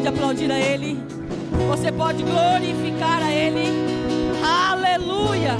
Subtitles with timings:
[0.00, 0.98] pode aplaudir a Ele.
[1.68, 3.66] Você pode glorificar a Ele.
[4.42, 5.56] Aleluia.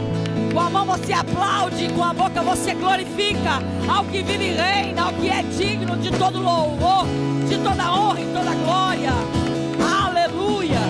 [0.52, 5.02] Com a mão você aplaude, com a boca você glorifica ao que vive e reina,
[5.02, 7.04] ao que é digno de todo louvor,
[7.48, 9.12] de toda honra e toda glória.
[10.06, 10.80] Aleluia.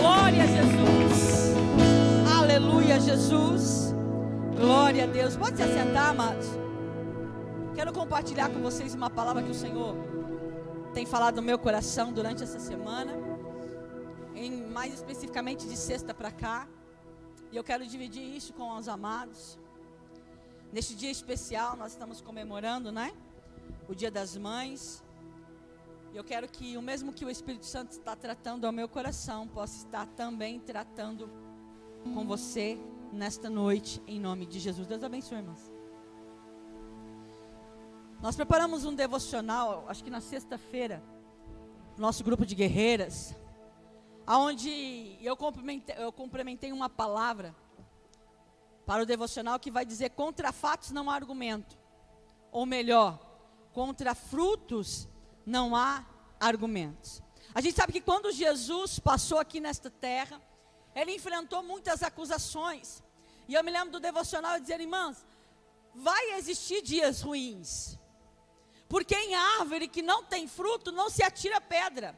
[0.00, 1.54] Glória a Jesus.
[2.38, 3.94] Aleluia, Jesus.
[4.58, 5.36] Glória a Deus.
[5.36, 6.46] Pode se assentar, amados.
[7.74, 10.15] Quero compartilhar com vocês uma palavra que o Senhor
[10.96, 13.12] tem falado no meu coração durante essa semana,
[14.34, 16.66] em mais especificamente de sexta para cá.
[17.52, 19.58] E eu quero dividir isso com os amados.
[20.72, 23.12] Neste dia especial, nós estamos comemorando, né?
[23.86, 25.04] O Dia das Mães.
[26.14, 29.46] E eu quero que o mesmo que o Espírito Santo está tratando ao meu coração,
[29.46, 31.28] possa estar também tratando
[32.14, 32.78] com você
[33.12, 34.86] nesta noite, em nome de Jesus.
[34.86, 35.75] Deus abençoe, irmãos.
[38.20, 41.02] Nós preparamos um devocional, acho que na sexta-feira,
[41.98, 43.34] nosso grupo de guerreiras,
[44.26, 47.54] aonde eu complementei, eu complementei uma palavra
[48.86, 51.76] para o devocional que vai dizer contra fatos não há argumento.
[52.50, 53.20] Ou melhor,
[53.72, 55.06] contra frutos
[55.44, 56.04] não há
[56.40, 57.22] argumentos.
[57.54, 60.40] A gente sabe que quando Jesus passou aqui nesta terra,
[60.94, 63.02] ele enfrentou muitas acusações.
[63.46, 65.24] E eu me lembro do devocional dizer, irmãs,
[65.94, 67.98] vai existir dias ruins.
[68.88, 72.16] Porque em árvore que não tem fruto, não se atira pedra.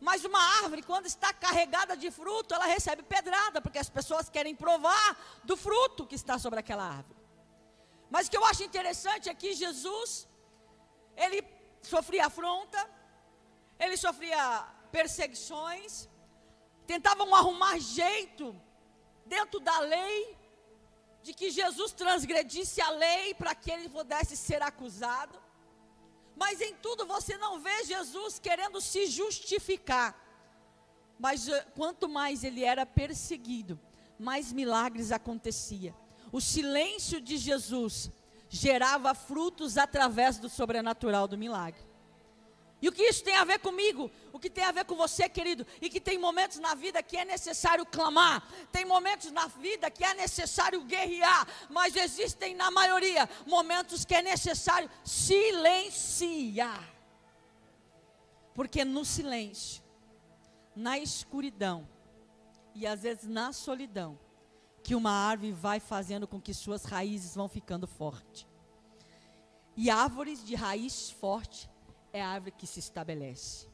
[0.00, 4.54] Mas uma árvore, quando está carregada de fruto, ela recebe pedrada, porque as pessoas querem
[4.54, 7.18] provar do fruto que está sobre aquela árvore.
[8.08, 10.28] Mas o que eu acho interessante é que Jesus,
[11.16, 11.44] ele
[11.82, 12.88] sofria afronta,
[13.78, 16.08] ele sofria perseguições,
[16.86, 18.54] tentavam arrumar jeito
[19.26, 20.38] dentro da lei,
[21.22, 25.47] de que Jesus transgredisse a lei para que ele pudesse ser acusado.
[26.38, 30.16] Mas em tudo você não vê Jesus querendo se justificar.
[31.18, 33.78] Mas eh, quanto mais ele era perseguido,
[34.16, 35.92] mais milagres acontecia.
[36.30, 38.10] O silêncio de Jesus
[38.48, 41.87] gerava frutos através do sobrenatural do milagre.
[42.80, 44.10] E o que isso tem a ver comigo?
[44.32, 45.66] O que tem a ver com você, querido?
[45.80, 50.04] E que tem momentos na vida que é necessário clamar, tem momentos na vida que
[50.04, 56.88] é necessário guerrear, mas existem, na maioria, momentos que é necessário silenciar.
[58.54, 59.82] Porque no silêncio,
[60.74, 61.88] na escuridão
[62.74, 64.16] e às vezes na solidão,
[64.84, 68.46] que uma árvore vai fazendo com que suas raízes vão ficando fortes.
[69.76, 71.68] E árvores de raiz forte
[72.12, 73.68] é a árvore que se estabelece.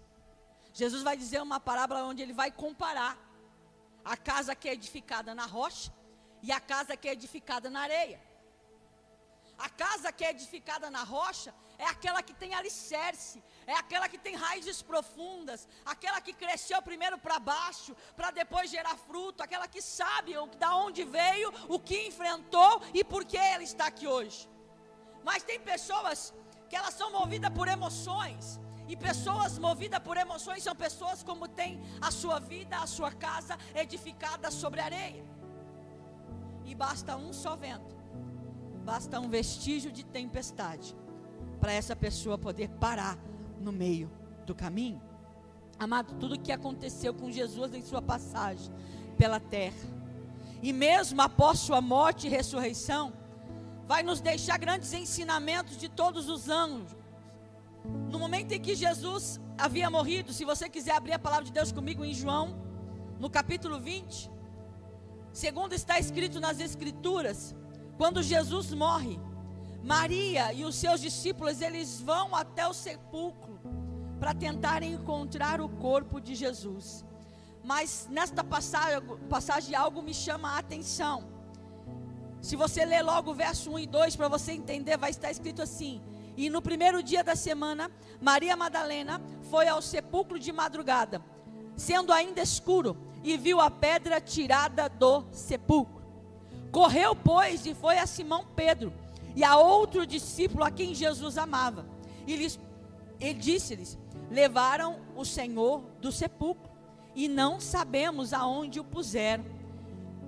[0.72, 3.16] Jesus vai dizer uma parábola onde ele vai comparar
[4.04, 5.92] a casa que é edificada na rocha
[6.42, 8.20] e a casa que é edificada na areia.
[9.56, 14.18] A casa que é edificada na rocha é aquela que tem alicerce, é aquela que
[14.18, 19.80] tem raízes profundas, aquela que cresceu primeiro para baixo, para depois gerar fruto, aquela que
[19.80, 24.48] sabe da onde veio, o que enfrentou e por que ela está aqui hoje.
[25.22, 26.34] Mas tem pessoas
[26.74, 28.60] que elas são movidas por emoções.
[28.88, 33.56] E pessoas movidas por emoções são pessoas como tem a sua vida, a sua casa
[33.76, 35.24] edificada sobre areia.
[36.64, 37.96] E basta um só vento,
[38.84, 40.96] basta um vestígio de tempestade
[41.60, 43.16] para essa pessoa poder parar
[43.60, 44.10] no meio
[44.44, 45.00] do caminho.
[45.78, 48.74] Amado, tudo o que aconteceu com Jesus em sua passagem
[49.16, 49.88] pela terra,
[50.60, 53.12] e mesmo após sua morte e ressurreição,
[53.86, 56.96] vai nos deixar grandes ensinamentos de todos os anjos.
[58.10, 61.70] No momento em que Jesus havia morrido, se você quiser abrir a palavra de Deus
[61.70, 62.56] comigo em João,
[63.18, 64.30] no capítulo 20,
[65.32, 67.54] segundo está escrito nas Escrituras,
[67.96, 69.20] quando Jesus morre,
[69.82, 73.60] Maria e os seus discípulos eles vão até o sepulcro
[74.18, 77.04] para tentar encontrar o corpo de Jesus.
[77.62, 81.33] Mas nesta passagem, passagem algo me chama a atenção.
[82.44, 85.62] Se você ler logo o verso 1 e 2 para você entender, vai estar escrito
[85.62, 86.02] assim:
[86.36, 87.90] E no primeiro dia da semana,
[88.20, 89.18] Maria Madalena
[89.50, 91.24] foi ao sepulcro de madrugada,
[91.74, 96.04] sendo ainda escuro, e viu a pedra tirada do sepulcro.
[96.70, 98.92] Correu, pois, e foi a Simão Pedro
[99.34, 101.86] e a outro discípulo a quem Jesus amava.
[102.26, 102.60] E lhes,
[103.18, 103.96] ele disse-lhes:
[104.30, 106.70] Levaram o Senhor do sepulcro
[107.14, 109.53] e não sabemos aonde o puseram.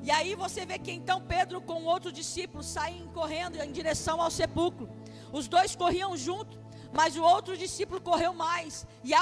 [0.03, 4.31] E aí você vê que então Pedro com outro discípulo saem correndo em direção ao
[4.31, 4.89] sepulcro.
[5.33, 6.59] Os dois corriam junto,
[6.93, 9.13] mas o outro discípulo correu mais e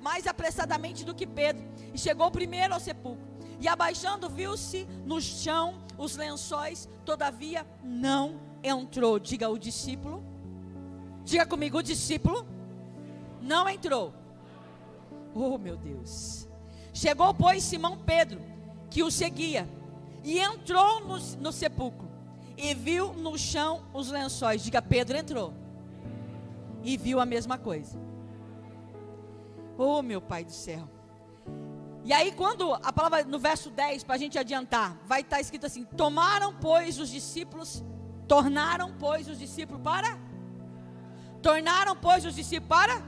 [0.00, 3.24] mais apressadamente do que Pedro e chegou primeiro ao sepulcro.
[3.60, 9.18] E abaixando viu-se no chão os lençóis, todavia não entrou.
[9.18, 10.24] Diga o discípulo.
[11.24, 12.46] Diga comigo, o discípulo
[13.40, 14.12] não entrou.
[15.34, 16.48] Oh, meu Deus.
[16.92, 18.40] Chegou, pois, Simão Pedro,
[18.90, 19.68] que o seguia,
[20.24, 22.08] e entrou no, no sepulcro,
[22.56, 24.64] e viu no chão os lençóis.
[24.64, 25.52] Diga, Pedro entrou,
[26.82, 27.98] e viu a mesma coisa.
[29.76, 30.88] Oh, meu Pai do céu.
[32.04, 35.40] E aí, quando a palavra no verso 10, para a gente adiantar, vai estar tá
[35.40, 37.82] escrito assim: Tomaram, pois, os discípulos,
[38.28, 40.18] tornaram, pois, os discípulos para.
[41.42, 43.02] Tornaram, pois, os discípulos para.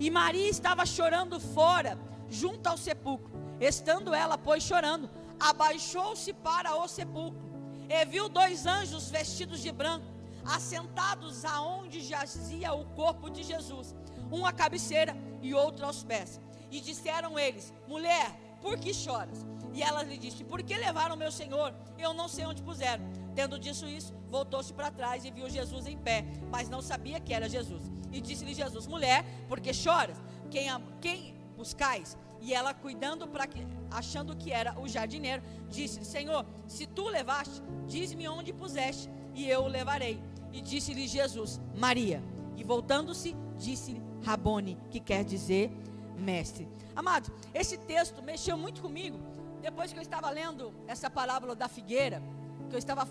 [0.00, 3.30] E Maria estava chorando fora, junto ao sepulcro.
[3.60, 5.08] Estando ela, pois, chorando,
[5.38, 7.46] abaixou-se para o sepulcro.
[7.88, 10.06] E viu dois anjos vestidos de branco,
[10.44, 13.94] assentados aonde jazia o corpo de Jesus
[14.30, 16.40] um à cabeceira e outro aos pés.
[16.70, 18.30] E disseram eles: Mulher,
[18.60, 19.46] por que choras?
[19.72, 21.74] E ela lhe disse: Por que levaram meu senhor?
[21.98, 23.04] Eu não sei onde puseram.
[23.34, 27.34] Tendo dito isso, voltou-se para trás e viu Jesus em pé, mas não sabia que
[27.34, 27.82] era Jesus.
[28.12, 30.16] E disse-lhe Jesus: Mulher, por que choras?
[30.50, 30.68] Quem,
[31.00, 32.16] quem buscais?
[32.40, 37.62] E ela, cuidando para que, achando que era o jardineiro, disse-lhe: Senhor, se tu levaste,
[37.86, 40.22] diz-me onde puseste, e eu o levarei.
[40.52, 42.22] E disse-lhe Jesus: Maria.
[42.56, 45.70] E voltando-se, disse-lhe Rabone, que quer dizer
[46.16, 46.68] mestre.
[46.94, 49.18] Amado, esse texto mexeu muito comigo.
[49.60, 52.22] Depois que eu estava lendo essa parábola da figueira,
[52.68, 53.06] que eu estava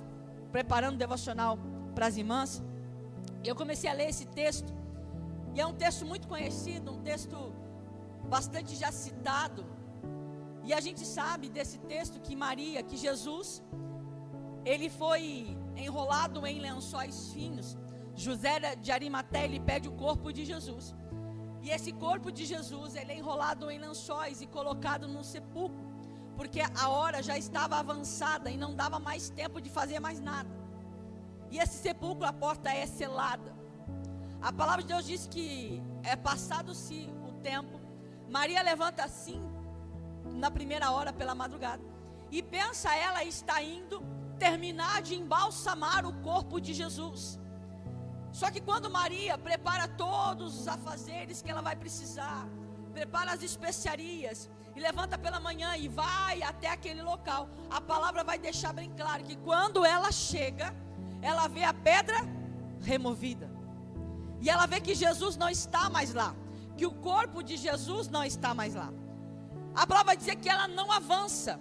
[0.52, 1.60] preparando o devocional
[1.94, 2.64] para as irmãs,
[3.44, 4.74] eu comecei a ler esse texto.
[5.54, 7.54] E é um texto muito conhecido, um texto
[8.28, 9.66] bastante já citado.
[10.68, 13.64] E a gente sabe desse texto que Maria, que Jesus,
[14.72, 17.78] ele foi enrolado em lençóis finos.
[18.16, 20.96] José de Arimaté, ele pede o corpo de Jesus.
[21.62, 25.86] E esse corpo de Jesus, ele é enrolado em lençóis e colocado no sepulcro,
[26.36, 30.50] porque a hora já estava avançada e não dava mais tempo de fazer mais nada.
[31.52, 33.54] E esse sepulcro, a porta é selada.
[34.42, 37.80] A palavra de Deus diz que é passado-se o tempo,
[38.30, 39.42] Maria levanta assim,
[40.36, 41.84] na primeira hora pela madrugada,
[42.32, 44.04] e pensa ela está indo
[44.38, 47.40] terminar de embalsamar o corpo de Jesus.
[48.32, 52.48] Só que quando Maria prepara todos os afazeres que ela vai precisar,
[52.94, 58.38] prepara as especiarias e levanta pela manhã e vai até aquele local, a palavra vai
[58.38, 60.76] deixar bem claro que quando ela chega,
[61.22, 62.18] ela vê a pedra
[62.82, 63.50] removida.
[64.42, 66.36] E ela vê que Jesus não está mais lá,
[66.76, 68.92] que o corpo de Jesus não está mais lá.
[69.76, 71.60] A palavra dizer que ela não avança,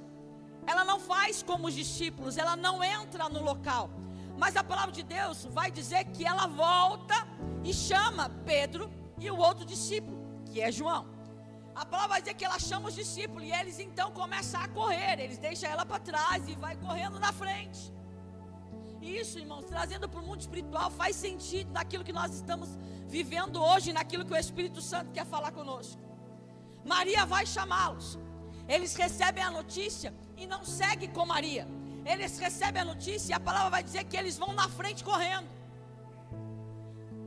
[0.66, 3.90] ela não faz como os discípulos, ela não entra no local.
[4.38, 7.14] Mas a palavra de Deus vai dizer que ela volta
[7.64, 10.16] e chama Pedro e o outro discípulo,
[10.46, 11.06] que é João.
[11.74, 15.18] A palavra vai dizer que ela chama os discípulos e eles então começam a correr.
[15.18, 17.92] Eles deixam ela para trás e vai correndo na frente.
[19.02, 22.68] Isso, irmãos, trazendo para o mundo espiritual faz sentido naquilo que nós estamos
[23.06, 26.03] vivendo hoje, naquilo que o Espírito Santo quer falar conosco.
[26.84, 28.18] Maria vai chamá-los.
[28.68, 31.66] Eles recebem a notícia e não seguem com Maria
[32.04, 35.48] eles recebem a notícia e a palavra vai dizer que eles vão na frente correndo.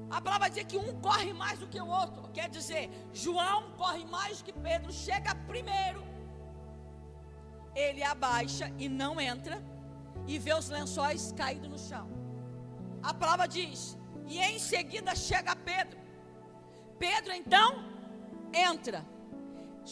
[0.10, 2.30] A palavra vai dizer que um corre mais do que o outro.
[2.32, 6.06] Quer dizer, João corre mais do que Pedro, chega primeiro.
[7.76, 9.62] Ele abaixa e não entra
[10.28, 12.08] e vê os lençóis caídos no chão.
[13.02, 16.00] A palavra diz: e em seguida chega Pedro.
[17.00, 17.84] Pedro então
[18.54, 19.06] entra.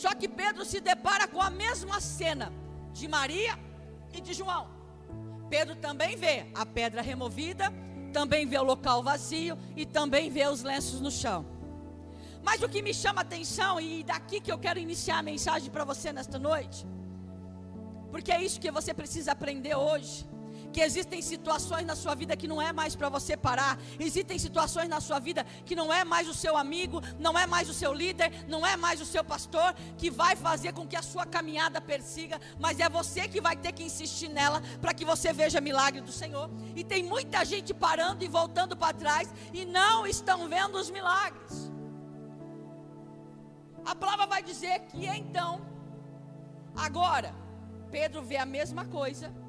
[0.01, 2.51] Só que Pedro se depara com a mesma cena
[2.91, 3.57] de Maria
[4.13, 4.67] e de João.
[5.49, 7.71] Pedro também vê a pedra removida,
[8.11, 11.45] também vê o local vazio e também vê os lenços no chão.
[12.43, 15.71] Mas o que me chama a atenção, e daqui que eu quero iniciar a mensagem
[15.71, 16.85] para você nesta noite,
[18.11, 20.27] porque é isso que você precisa aprender hoje
[20.75, 24.89] que existem situações na sua vida que não é mais para você parar, existem situações
[24.89, 27.93] na sua vida que não é mais o seu amigo, não é mais o seu
[27.93, 31.79] líder, não é mais o seu pastor que vai fazer com que a sua caminhada
[31.79, 36.01] persiga, mas é você que vai ter que insistir nela para que você veja milagre
[36.01, 36.49] do Senhor.
[36.75, 41.71] E tem muita gente parando e voltando para trás e não estão vendo os milagres.
[43.85, 45.65] A palavra vai dizer que então,
[46.75, 47.33] agora,
[47.89, 49.44] Pedro vê a mesma coisa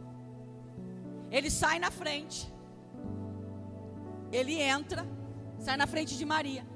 [1.30, 2.52] ele sai na frente.
[4.32, 5.06] Ele entra,
[5.58, 6.66] sai na frente de Maria.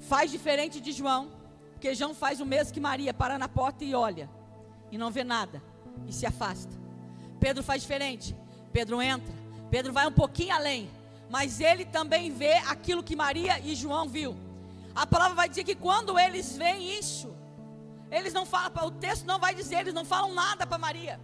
[0.00, 1.30] Faz diferente de João,
[1.72, 4.30] porque João faz o mesmo que Maria, para na porta e olha,
[4.90, 5.62] e não vê nada,
[6.06, 6.74] e se afasta.
[7.38, 8.36] Pedro faz diferente.
[8.72, 9.34] Pedro entra,
[9.70, 10.90] Pedro vai um pouquinho além,
[11.28, 14.36] mas ele também vê aquilo que Maria e João viu.
[14.94, 17.34] A palavra vai dizer que quando eles veem isso,
[18.10, 21.20] eles não falam, o texto não vai dizer, eles não falam nada para Maria.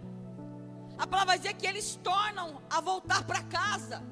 [0.97, 4.03] A palavra vai dizer que eles tornam a voltar para casa,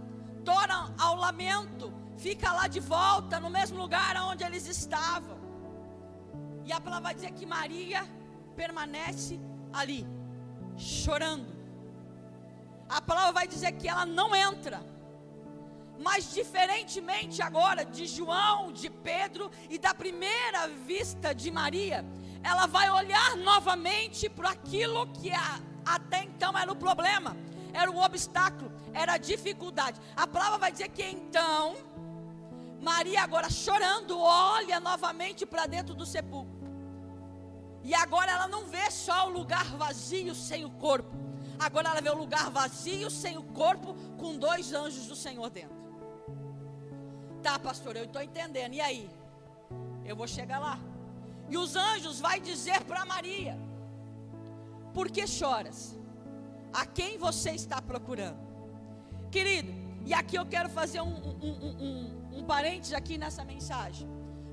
[0.44, 5.38] tornam ao lamento, fica lá de volta no mesmo lugar onde eles estavam.
[6.64, 8.04] E a palavra vai dizer que Maria
[8.56, 9.40] permanece
[9.74, 10.08] ali,
[10.78, 11.54] chorando.
[12.88, 14.80] A palavra vai dizer que ela não entra.
[15.98, 22.06] Mas diferentemente agora de João, de Pedro e da primeira vista de Maria,
[22.44, 27.36] ela vai olhar novamente para aquilo que a, até então era o problema,
[27.74, 30.00] era o obstáculo, era a dificuldade.
[30.16, 31.76] A palavra vai dizer que então,
[32.82, 36.56] Maria agora chorando, olha novamente para dentro do sepulcro.
[37.84, 41.16] E agora ela não vê só o lugar vazio sem o corpo.
[41.60, 45.76] Agora ela vê o lugar vazio sem o corpo, com dois anjos do Senhor dentro.
[47.44, 48.74] Tá, pastor, eu estou entendendo.
[48.74, 49.10] E aí?
[50.04, 50.80] Eu vou chegar lá.
[51.48, 53.56] E os anjos vai dizer para Maria:
[54.96, 55.94] Por que choras?
[56.74, 58.40] A quem você está procurando?
[59.30, 59.72] Querido,
[60.06, 61.52] e aqui eu quero fazer um, um,
[61.88, 64.08] um, um, parênteses aqui nessa mensagem.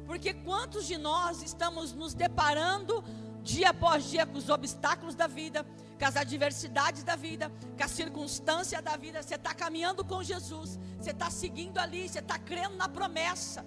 [0.05, 3.05] Porque quantos de nós estamos nos deparando
[3.43, 5.65] dia após dia com os obstáculos da vida,
[5.97, 9.23] com as adversidades da vida, com a circunstância da vida.
[9.23, 13.65] Você está caminhando com Jesus, você está seguindo ali, você está crendo na promessa.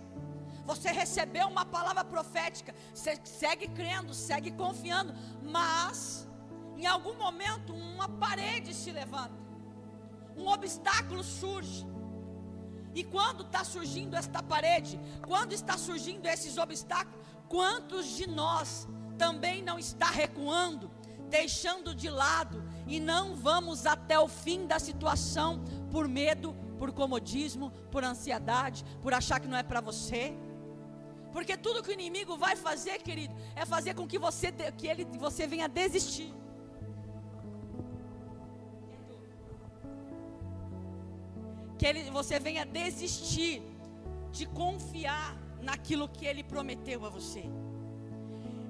[0.66, 5.14] Você recebeu uma palavra profética, você segue crendo, segue confiando,
[5.44, 6.28] mas
[6.78, 9.36] em algum momento uma parede se levanta,
[10.36, 11.86] um obstáculo surge.
[12.94, 19.62] E quando está surgindo esta parede, quando está surgindo esses obstáculos, quantos de nós também
[19.62, 20.90] não está recuando,
[21.30, 27.72] deixando de lado e não vamos até o fim da situação por medo, por comodismo,
[27.92, 30.34] por ansiedade, por achar que não é para você?
[31.34, 35.06] Porque tudo que o inimigo vai fazer, querido, é fazer com que você, que ele,
[35.18, 36.34] você venha desistir.
[41.78, 43.62] Que ele, você venha desistir
[44.32, 47.44] de confiar naquilo que ele prometeu a você.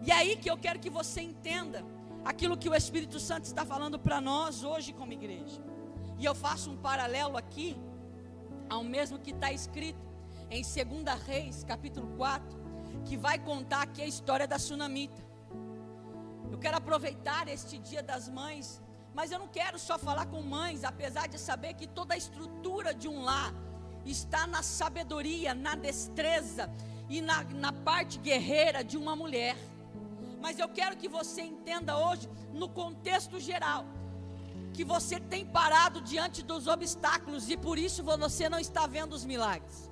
[0.05, 1.83] E aí que eu quero que você entenda
[2.24, 5.62] aquilo que o Espírito Santo está falando para nós hoje como igreja.
[6.17, 7.75] E eu faço um paralelo aqui
[8.69, 10.00] ao mesmo que está escrito
[10.50, 12.65] em 2 Reis, capítulo 4,
[13.03, 15.24] que vai contar aqui a história da sunamita.
[16.51, 18.81] Eu quero aproveitar este dia das mães,
[19.15, 22.93] mas eu não quero só falar com mães, apesar de saber que toda a estrutura
[22.93, 23.53] de um lar
[24.05, 26.69] está na sabedoria, na destreza
[27.10, 29.55] e na, na parte guerreira de uma mulher.
[30.41, 33.86] Mas eu quero que você entenda hoje, no contexto geral,
[34.74, 39.24] que você tem parado diante dos obstáculos e por isso você não está vendo os
[39.24, 39.89] milagres.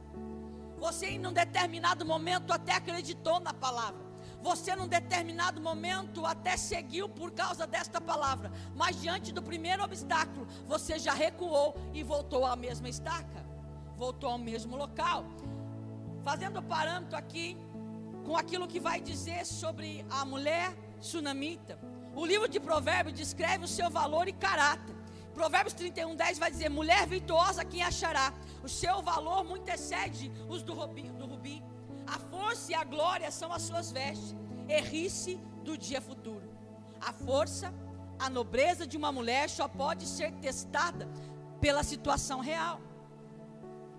[0.77, 4.02] Você em um determinado momento até acreditou na palavra.
[4.43, 10.45] Você num determinado momento até seguiu por causa desta palavra, mas diante do primeiro obstáculo,
[10.67, 13.45] você já recuou e voltou à mesma estaca,
[13.95, 15.23] voltou ao mesmo local.
[16.25, 17.57] Fazendo parâmetro aqui
[18.25, 21.79] com aquilo que vai dizer sobre a mulher sunamita.
[22.13, 24.93] O livro de Provérbios descreve o seu valor e caráter.
[25.33, 28.33] Provérbios 31, 10 vai dizer: Mulher virtuosa, quem achará?
[28.61, 30.73] O seu valor muito excede os do.
[32.13, 34.35] A força e a glória são as suas vestes.
[34.69, 36.47] Errice do dia futuro.
[37.01, 37.73] A força,
[38.19, 41.09] a nobreza de uma mulher só pode ser testada
[41.59, 42.79] pela situação real.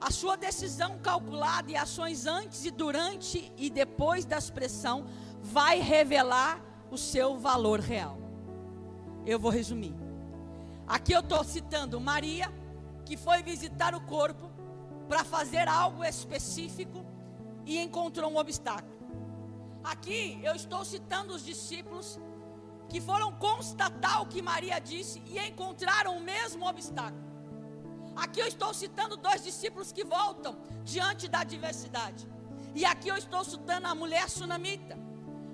[0.00, 5.06] A sua decisão calculada e ações antes e durante e depois da expressão
[5.42, 8.16] vai revelar o seu valor real.
[9.26, 9.94] Eu vou resumir.
[10.86, 12.52] Aqui eu estou citando Maria,
[13.04, 14.50] que foi visitar o corpo
[15.08, 17.03] para fazer algo específico
[17.66, 18.94] e encontrou um obstáculo.
[19.82, 22.18] Aqui eu estou citando os discípulos
[22.88, 27.24] que foram constatar o que Maria disse e encontraram o mesmo obstáculo.
[28.16, 32.28] Aqui eu estou citando dois discípulos que voltam diante da adversidade.
[32.74, 34.96] E aqui eu estou citando a mulher sunamita.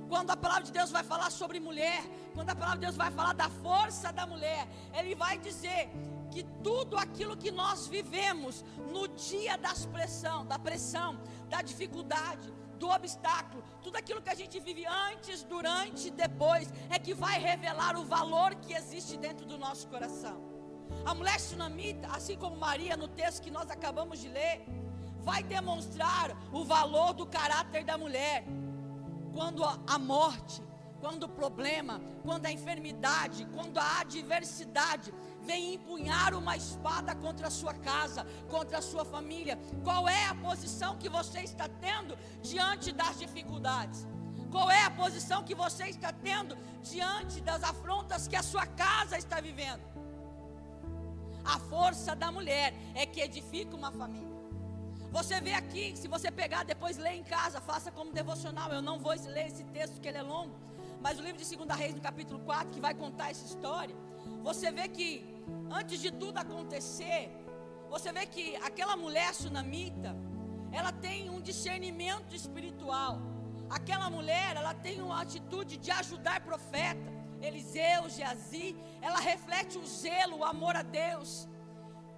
[0.09, 2.03] Quando a palavra de Deus vai falar sobre mulher,
[2.35, 5.89] quando a palavra de Deus vai falar da força da mulher, ele vai dizer
[6.31, 11.19] que tudo aquilo que nós vivemos no dia da pressão, da pressão,
[11.49, 16.99] da dificuldade, do obstáculo, tudo aquilo que a gente vive antes, durante e depois, é
[16.99, 20.39] que vai revelar o valor que existe dentro do nosso coração.
[21.05, 24.65] A mulher sunamita, assim como Maria no texto que nós acabamos de ler,
[25.19, 28.45] vai demonstrar o valor do caráter da mulher
[29.33, 30.63] quando a morte,
[31.01, 37.51] quando o problema, quando a enfermidade, quando a adversidade vem empunhar uma espada contra a
[37.51, 42.93] sua casa, contra a sua família, qual é a posição que você está tendo diante
[42.93, 44.07] das dificuldades?
[44.51, 49.17] Qual é a posição que você está tendo diante das afrontas que a sua casa
[49.17, 49.83] está vivendo?
[51.45, 54.29] A força da mulher é que edifica uma família.
[55.11, 58.73] Você vê aqui, se você pegar depois lê em casa, faça como devocional.
[58.73, 60.55] Eu não vou ler esse texto que ele é longo,
[61.01, 63.95] mas o livro de 2 Reis, no capítulo 4, que vai contar essa história,
[64.43, 65.25] você vê que
[65.71, 67.31] antes de tudo acontecer,
[67.89, 70.15] você vê que aquela mulher sunamita,
[70.73, 73.21] ela tem um discernimento espiritual.
[73.69, 77.21] Aquela mulher, ela tem uma atitude de ajudar profeta.
[77.41, 81.49] Eliseu, Geazi, ela reflete o zelo, o amor a Deus.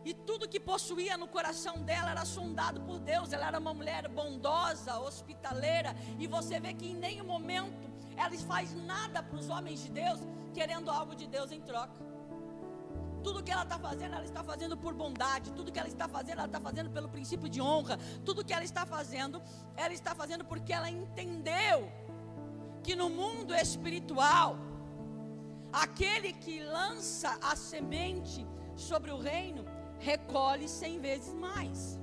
[0.05, 3.33] E tudo que possuía no coração dela era sondado por Deus.
[3.33, 5.95] Ela era uma mulher bondosa, hospitaleira.
[6.19, 7.92] E você vê que em nenhum momento
[8.23, 10.21] ela faz nada para os homens de Deus,
[10.55, 12.01] querendo algo de Deus em troca.
[13.23, 15.53] Tudo que ela está fazendo, ela está fazendo por bondade.
[15.53, 17.97] Tudo que ela está fazendo, ela está fazendo pelo princípio de honra.
[18.25, 19.41] Tudo que ela está fazendo,
[19.77, 21.91] ela está fazendo porque ela entendeu
[22.83, 24.57] que no mundo espiritual,
[25.73, 29.65] aquele que lança a semente sobre o reino,
[30.01, 32.01] recolhe cem vezes mais.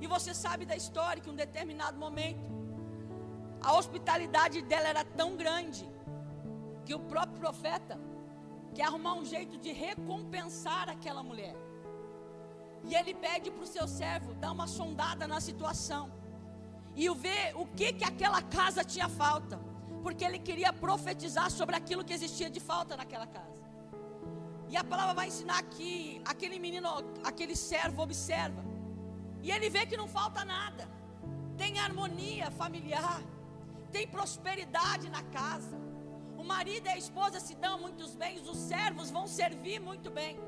[0.00, 2.55] E você sabe da história que em um determinado momento,
[3.66, 5.84] a hospitalidade dela era tão grande,
[6.84, 7.98] que o próprio profeta
[8.72, 11.56] quer arrumar um jeito de recompensar aquela mulher.
[12.84, 16.04] E ele pede para o seu servo dar uma sondada na situação
[16.94, 19.58] e ver o que que aquela casa tinha falta,
[20.04, 23.64] porque ele queria profetizar sobre aquilo que existia de falta naquela casa.
[24.68, 26.88] E a palavra vai ensinar que aquele menino,
[27.24, 28.64] aquele servo observa,
[29.42, 30.88] e ele vê que não falta nada.
[31.56, 33.20] Tem harmonia familiar,
[33.92, 35.86] tem prosperidade na casa
[36.46, 40.38] marido e a esposa se dão muitos bens, os servos vão servir muito bem.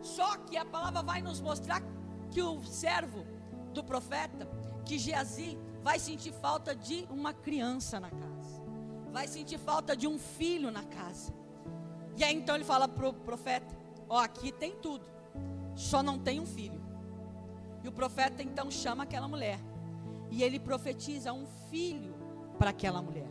[0.00, 1.82] Só que a palavra vai nos mostrar
[2.30, 3.26] que o servo
[3.74, 4.48] do profeta,
[4.84, 8.62] que Geazi, vai sentir falta de uma criança na casa,
[9.10, 11.34] vai sentir falta de um filho na casa.
[12.16, 13.76] E aí então ele fala para o profeta:
[14.08, 15.04] Ó, aqui tem tudo,
[15.74, 16.80] só não tem um filho.
[17.82, 19.58] E o profeta então chama aquela mulher,
[20.30, 22.09] e ele profetiza um filho
[22.60, 23.30] para aquela mulher.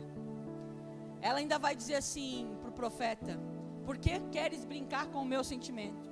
[1.22, 3.38] Ela ainda vai dizer assim para o profeta:
[3.86, 6.10] Por que queres brincar com o meu sentimento?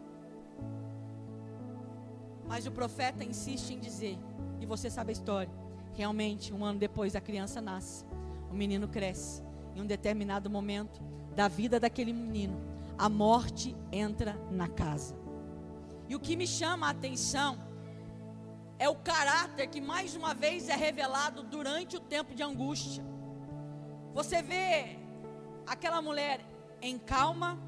[2.47, 4.17] Mas o profeta insiste em dizer,
[4.61, 5.53] e você sabe a história.
[5.95, 8.07] Realmente, um ano depois, a criança nasce,
[8.53, 9.43] o menino cresce.
[9.75, 11.03] Em um determinado momento
[11.35, 12.57] da vida daquele menino,
[12.97, 15.17] a morte entra na casa.
[16.09, 17.59] E o que me chama a atenção
[18.79, 23.05] é o caráter que mais uma vez é revelado durante o tempo de angústia.
[24.15, 24.99] Você vê
[25.67, 26.41] aquela mulher
[26.81, 27.59] em calma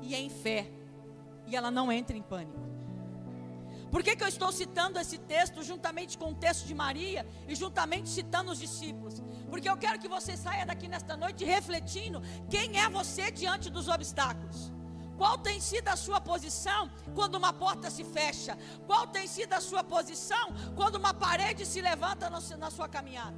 [0.00, 0.70] e em fé,
[1.46, 2.58] e ela não entra em pânico.
[3.90, 7.54] Por que, que eu estou citando esse texto juntamente com o texto de Maria e
[7.56, 9.20] juntamente citando os discípulos?
[9.50, 13.88] Porque eu quero que você saia daqui nesta noite refletindo quem é você diante dos
[13.88, 14.72] obstáculos.
[15.20, 18.56] Qual tem sido a sua posição quando uma porta se fecha?
[18.86, 23.36] Qual tem sido a sua posição quando uma parede se levanta na sua caminhada?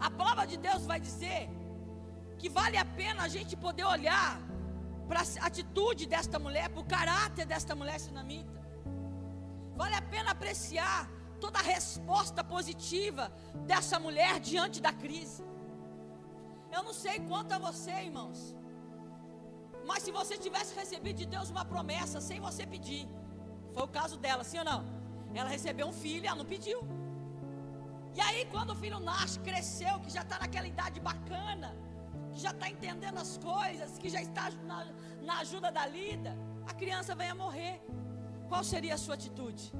[0.00, 1.50] A palavra de Deus vai dizer
[2.38, 4.40] que vale a pena a gente poder olhar
[5.06, 8.58] para a atitude desta mulher, para o caráter desta mulher sinamita.
[9.76, 11.06] Vale a pena apreciar
[11.38, 13.30] toda a resposta positiva
[13.66, 15.44] dessa mulher diante da crise.
[16.72, 18.56] Eu não sei quanto a você, irmãos,
[19.86, 23.06] mas se você tivesse recebido de Deus uma promessa sem você pedir,
[23.72, 24.84] foi o caso dela, sim ou não?
[25.34, 26.80] Ela recebeu um filho e ela não pediu.
[28.14, 31.76] E aí, quando o filho nasce, cresceu, que já está naquela idade bacana,
[32.32, 34.86] que já está entendendo as coisas, que já está na,
[35.22, 37.82] na ajuda da lida, a criança vem a morrer.
[38.48, 39.72] Qual seria a sua atitude?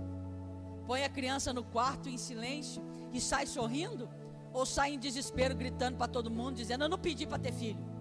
[0.86, 4.10] Põe a criança no quarto em silêncio e sai sorrindo?
[4.52, 7.93] Ou sai em desespero gritando para todo mundo, dizendo: Eu não pedi para ter filho?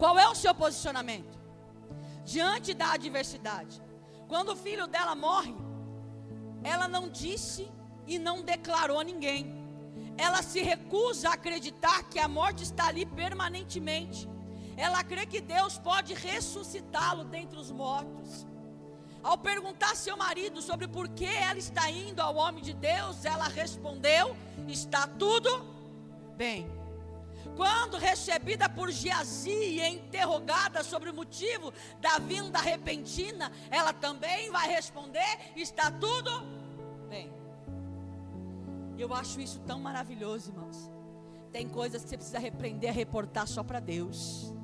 [0.00, 1.38] Qual é o seu posicionamento?
[2.24, 3.80] Diante da adversidade.
[4.26, 5.54] Quando o filho dela morre,
[6.64, 7.70] ela não disse
[8.06, 9.60] e não declarou a ninguém
[10.20, 14.28] ela se recusa a acreditar que a morte está ali permanentemente.
[14.76, 18.46] Ela crê que Deus pode ressuscitá-lo dentre os mortos.
[19.22, 23.48] Ao perguntar seu marido sobre por que ela está indo ao homem de Deus, ela
[23.48, 24.36] respondeu:
[24.68, 25.64] Está tudo
[26.36, 26.79] bem.
[27.60, 31.70] Quando recebida por Geazi e interrogada sobre o motivo
[32.00, 36.30] da vinda repentina, ela também vai responder: Está tudo
[37.06, 37.30] bem.
[38.96, 40.90] Eu acho isso tão maravilhoso, irmãos.
[41.52, 44.54] Tem coisas que você precisa aprender a reportar só para Deus.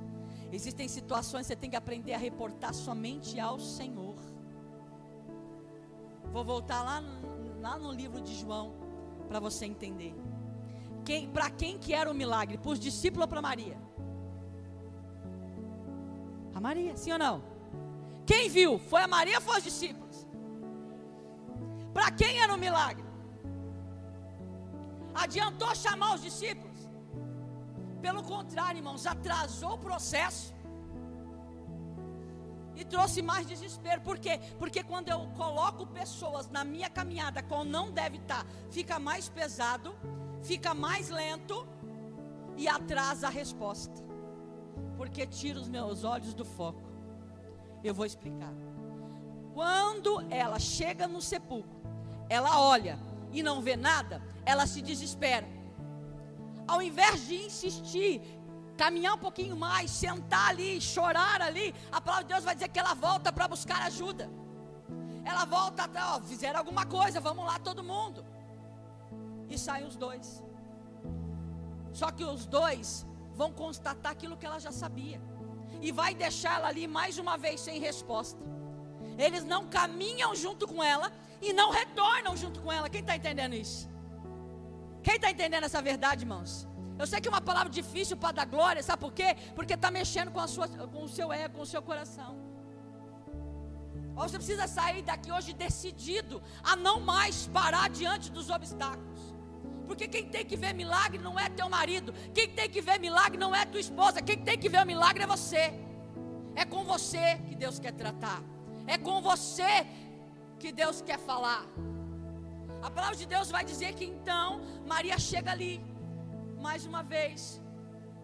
[0.50, 4.16] Existem situações que você tem que aprender a reportar somente ao Senhor.
[6.32, 7.02] Vou voltar lá,
[7.60, 8.72] lá no livro de João
[9.28, 10.14] para você entender.
[11.06, 12.58] Quem, para quem que era o milagre?
[12.58, 13.78] Para os discípulos ou para Maria?
[16.52, 17.36] A Maria, sim ou não?
[18.26, 18.76] Quem viu?
[18.90, 20.26] Foi a Maria ou foi os discípulos?
[21.94, 23.04] Para quem era o milagre?
[25.14, 26.90] Adiantou chamar os discípulos?
[28.02, 30.52] Pelo contrário, irmãos, atrasou o processo
[32.74, 34.00] e trouxe mais desespero.
[34.00, 34.40] Por quê?
[34.58, 39.28] Porque quando eu coloco pessoas na minha caminhada com não deve estar, tá, fica mais
[39.28, 39.94] pesado,
[40.46, 41.66] fica mais lento
[42.56, 44.04] e atrasa a resposta.
[44.96, 46.82] Porque tira os meus olhos do foco.
[47.82, 48.52] Eu vou explicar.
[49.52, 51.80] Quando ela chega no sepulcro,
[52.28, 52.98] ela olha
[53.32, 55.46] e não vê nada, ela se desespera.
[56.66, 58.20] Ao invés de insistir,
[58.76, 62.78] caminhar um pouquinho mais, sentar ali, chorar ali, a palavra de Deus vai dizer que
[62.78, 64.30] ela volta para buscar ajuda.
[65.24, 68.24] Ela volta ó, fizeram alguma coisa, vamos lá todo mundo.
[69.48, 70.42] E saem os dois.
[71.92, 75.20] Só que os dois vão constatar aquilo que ela já sabia.
[75.80, 78.40] E vai deixar ela ali mais uma vez sem resposta.
[79.18, 82.88] Eles não caminham junto com ela e não retornam junto com ela.
[82.88, 83.88] Quem está entendendo isso?
[85.02, 86.66] Quem está entendendo essa verdade, irmãos?
[86.98, 89.36] Eu sei que é uma palavra difícil para dar glória, sabe por quê?
[89.54, 92.32] Porque está mexendo com, a sua, com o seu ego, com o seu coração.
[94.16, 99.15] Ou você precisa sair daqui hoje decidido a não mais parar diante dos obstáculos.
[99.86, 103.38] Porque quem tem que ver milagre não é teu marido, quem tem que ver milagre
[103.38, 105.72] não é tua esposa, quem tem que ver o milagre é você.
[106.54, 108.42] É com você que Deus quer tratar,
[108.86, 109.86] é com você
[110.58, 111.64] que Deus quer falar.
[112.82, 115.80] A palavra de Deus vai dizer que então Maria chega ali
[116.58, 117.60] mais uma vez,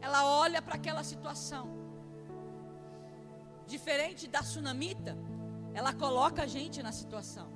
[0.01, 1.65] ela olha para aquela situação.
[3.67, 5.17] Diferente da tsunamita,
[5.75, 7.52] ela coloca a gente na situação.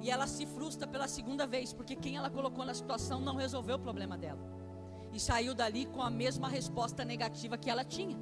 [0.00, 3.76] E ela se frustra pela segunda vez, porque quem ela colocou na situação não resolveu
[3.76, 4.40] o problema dela.
[5.12, 8.16] E saiu dali com a mesma resposta negativa que ela tinha.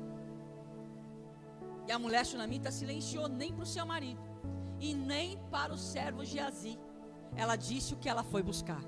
[1.86, 4.20] E a mulher tsunamita silenciou nem para o seu marido
[4.80, 6.78] e nem para o servo Geazi.
[7.36, 8.82] Ela disse o que ela foi buscar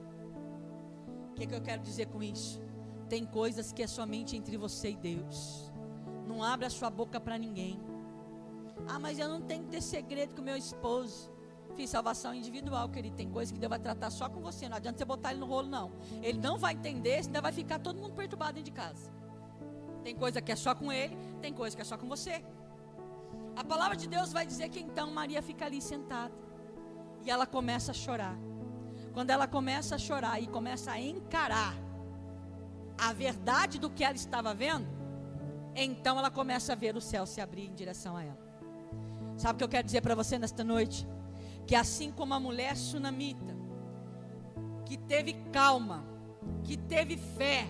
[1.39, 2.61] que, que eu quero dizer com isso?
[3.09, 5.73] Tem coisas que é somente entre você e Deus.
[6.27, 7.81] Não abre a sua boca para ninguém.
[8.89, 11.31] Ah, mas eu não tenho que ter segredo com meu esposo.
[11.79, 13.15] Fiz salvação individual, querido.
[13.15, 14.69] Tem coisa que Deus vai tratar só com você.
[14.69, 15.93] Não adianta você botar ele no rolo, não.
[16.21, 19.13] Ele não vai entender, ainda vai ficar todo mundo perturbado dentro de casa.
[20.03, 22.43] Tem coisa que é só com ele, tem coisa que é só com você.
[23.55, 26.35] A palavra de Deus vai dizer que então Maria fica ali sentada.
[27.25, 28.37] E ela começa a chorar.
[29.15, 31.77] Quando ela começa a chorar e começa a encarar
[32.99, 34.89] a verdade do que ela estava vendo,
[35.77, 38.39] então ela começa a ver o céu se abrir em direção a ela.
[39.37, 41.07] Sabe o que eu quero dizer para você nesta noite?
[41.69, 43.55] Que assim como a mulher sunamita,
[44.87, 46.03] que teve calma,
[46.65, 47.69] que teve fé,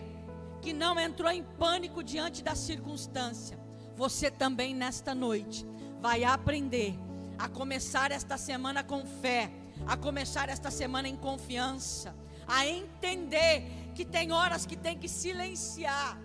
[0.63, 3.59] que não entrou em pânico diante da circunstância,
[3.97, 5.67] você também nesta noite
[6.01, 6.97] vai aprender
[7.37, 9.51] a começar esta semana com fé,
[9.85, 12.15] a começar esta semana em confiança,
[12.47, 13.65] a entender
[13.97, 16.17] que tem horas que tem que silenciar,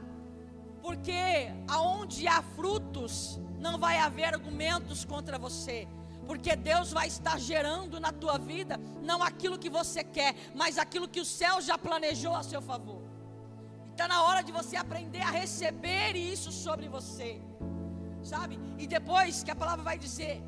[0.79, 5.87] porque aonde há frutos, não vai haver argumentos contra você,
[6.23, 11.07] porque Deus vai estar gerando na tua vida não aquilo que você quer, mas aquilo
[11.07, 13.01] que o céu já planejou a seu favor.
[13.91, 17.39] Está na hora de você aprender a receber isso sobre você,
[18.23, 18.59] sabe?
[18.77, 20.41] E depois que a palavra vai dizer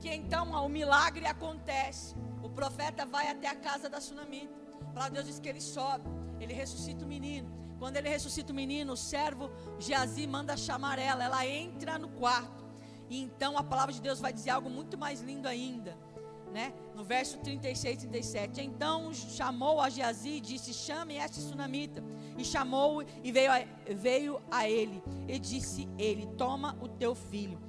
[0.00, 4.54] que então o milagre acontece, o profeta vai até a casa da sunamita.
[4.82, 7.50] A palavra de Deus diz que ele sobe, ele ressuscita o menino.
[7.78, 11.24] Quando ele ressuscita o menino, o servo Geazi manda chamar ela.
[11.24, 12.65] Ela entra no quarto.
[13.08, 15.96] E então a palavra de Deus vai dizer algo muito mais lindo ainda.
[16.52, 16.72] Né?
[16.94, 18.60] No verso 36 e 37.
[18.62, 22.02] Então chamou a Geazi e disse: Chame este sunamita.
[22.38, 23.58] E chamou e veio a,
[23.94, 25.02] veio a ele.
[25.28, 27.60] E disse ele: Toma o teu filho.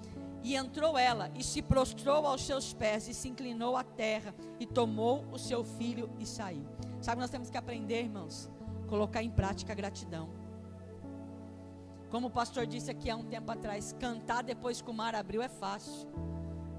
[0.43, 4.65] E entrou ela e se prostrou aos seus pés e se inclinou à terra e
[4.65, 6.65] tomou o seu filho e saiu.
[7.01, 8.49] Sabe, nós temos que aprender, irmãos,
[8.87, 10.46] colocar em prática a gratidão.
[12.09, 15.41] Como o pastor disse aqui há um tempo atrás, cantar depois que o mar abriu
[15.41, 16.07] é fácil.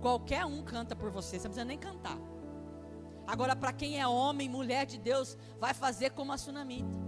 [0.00, 2.18] Qualquer um canta por você, você não precisa nem cantar.
[3.26, 6.98] Agora, para quem é homem, mulher de Deus, vai fazer como a tsunamita.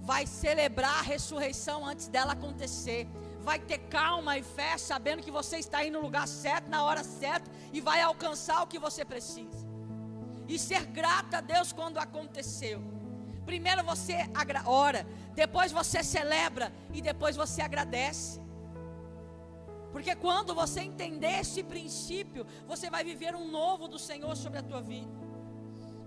[0.00, 3.08] Vai celebrar a ressurreição antes dela acontecer
[3.44, 7.04] vai ter calma e fé, sabendo que você está indo no lugar certo, na hora
[7.04, 9.66] certa, e vai alcançar o que você precisa.
[10.48, 12.82] E ser grata a Deus quando aconteceu.
[13.44, 14.16] Primeiro você
[14.64, 18.40] ora, depois você celebra e depois você agradece.
[19.92, 24.62] Porque quando você entender esse princípio, você vai viver um novo do Senhor sobre a
[24.62, 25.12] tua vida.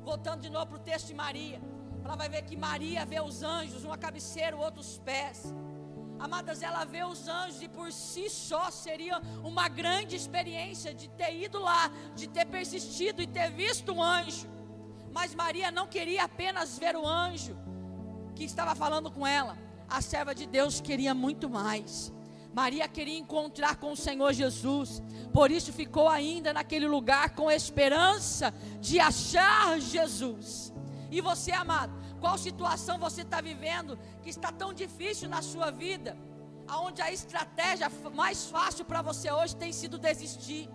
[0.03, 1.61] Voltando de novo para o texto de Maria,
[2.03, 5.53] ela vai ver que Maria vê os anjos, um a cabeceira, o outro os pés.
[6.19, 11.35] Amadas, ela vê os anjos e por si só seria uma grande experiência de ter
[11.35, 14.47] ido lá, de ter persistido e ter visto um anjo.
[15.17, 17.57] Mas Maria não queria apenas ver o anjo
[18.35, 19.57] que estava falando com ela.
[19.89, 22.13] A serva de Deus queria muito mais.
[22.53, 25.01] Maria queria encontrar com o Senhor Jesus,
[25.33, 30.71] por isso ficou ainda naquele lugar com esperança de achar Jesus.
[31.09, 36.15] E você, amado, qual situação você está vivendo que está tão difícil na sua vida?
[36.67, 40.69] Aonde a estratégia mais fácil para você hoje tem sido desistir,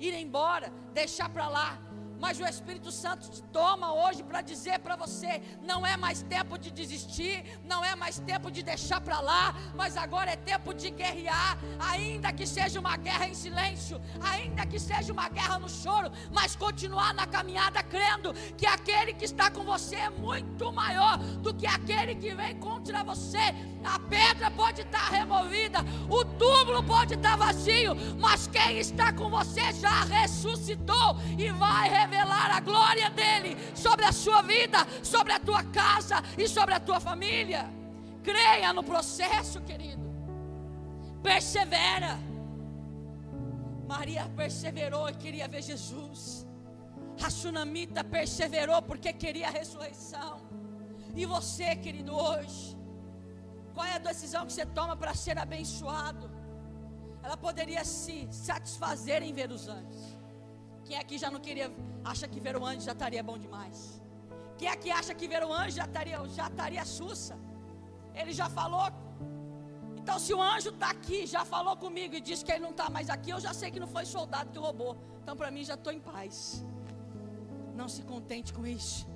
[0.00, 1.85] ir embora, deixar para lá,
[2.20, 6.58] mas o Espírito Santo te toma hoje para dizer para você: não é mais tempo
[6.58, 10.90] de desistir, não é mais tempo de deixar para lá, mas agora é tempo de
[10.90, 16.10] guerrear, ainda que seja uma guerra em silêncio, ainda que seja uma guerra no choro,
[16.32, 21.54] mas continuar na caminhada crendo que aquele que está com você é muito maior do
[21.54, 23.38] que aquele que vem contra você.
[23.84, 25.78] A pedra pode estar removida,
[26.10, 32.50] o túmulo pode estar vazio, mas quem está com você já ressuscitou e vai revelar
[32.56, 37.00] a glória dele sobre a sua vida, sobre a tua casa e sobre a tua
[37.00, 37.68] família.
[38.22, 40.06] Creia no processo, querido.
[41.22, 42.18] Persevera.
[43.86, 46.46] Maria perseverou e queria ver Jesus.
[47.22, 50.40] A sunamita perseverou porque queria a ressurreição.
[51.14, 52.76] E você, querido, hoje,
[53.74, 56.30] qual é a decisão que você toma para ser abençoado?
[57.22, 60.15] Ela poderia se satisfazer em ver os anjos.
[60.86, 61.68] Quem aqui já não queria,
[62.04, 64.00] acha que ver o anjo já estaria bom demais?
[64.58, 67.36] Quem aqui acha que ver o anjo já estaria, já estaria sussa?
[68.14, 68.88] Ele já falou.
[70.00, 72.88] Então, se o anjo está aqui, já falou comigo e disse que ele não está
[72.88, 74.96] mais aqui, eu já sei que não foi soldado que roubou.
[75.22, 76.64] Então, para mim, já estou em paz.
[77.74, 79.06] Não se contente com isso,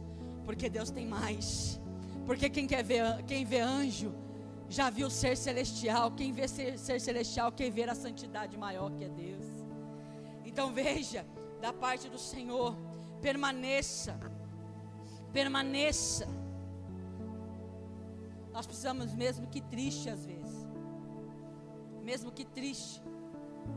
[0.44, 1.80] porque Deus tem mais.
[2.26, 4.12] Porque quem quer ver, quem vê anjo,
[4.68, 6.10] já viu ser celestial.
[6.10, 9.46] Quem vê ser, ser celestial, quer ver a santidade maior que é Deus.
[10.44, 11.24] Então veja,
[11.60, 12.76] da parte do Senhor,
[13.20, 14.18] permaneça,
[15.32, 16.26] permaneça.
[18.52, 20.66] Nós precisamos, mesmo que triste às vezes,
[22.02, 23.02] mesmo que triste,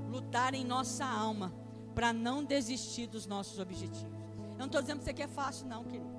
[0.10, 1.54] lutar em nossa alma
[1.94, 4.14] para não desistir dos nossos objetivos.
[4.54, 6.12] Eu não estou dizendo que isso aqui é fácil, não, querido.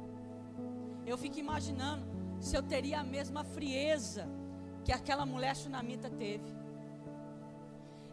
[1.06, 2.04] Eu fico imaginando
[2.40, 4.28] se eu teria a mesma frieza
[4.84, 6.54] que aquela mulher tsunamita teve.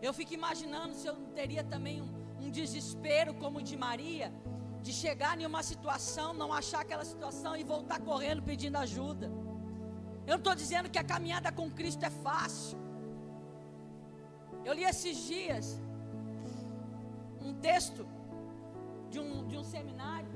[0.02, 4.28] Eu fico imaginando se eu teria também um, um desespero como o de Maria,
[4.82, 9.28] de chegar em uma situação, não achar aquela situação e voltar correndo pedindo ajuda.
[10.26, 12.78] Eu não estou dizendo que a caminhada com Cristo é fácil.
[14.66, 15.80] Eu li esses dias
[17.42, 18.08] um texto
[19.10, 20.32] de um, de um seminário,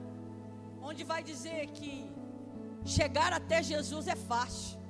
[0.82, 1.92] onde vai dizer que
[2.98, 4.86] chegar até Jesus é fácil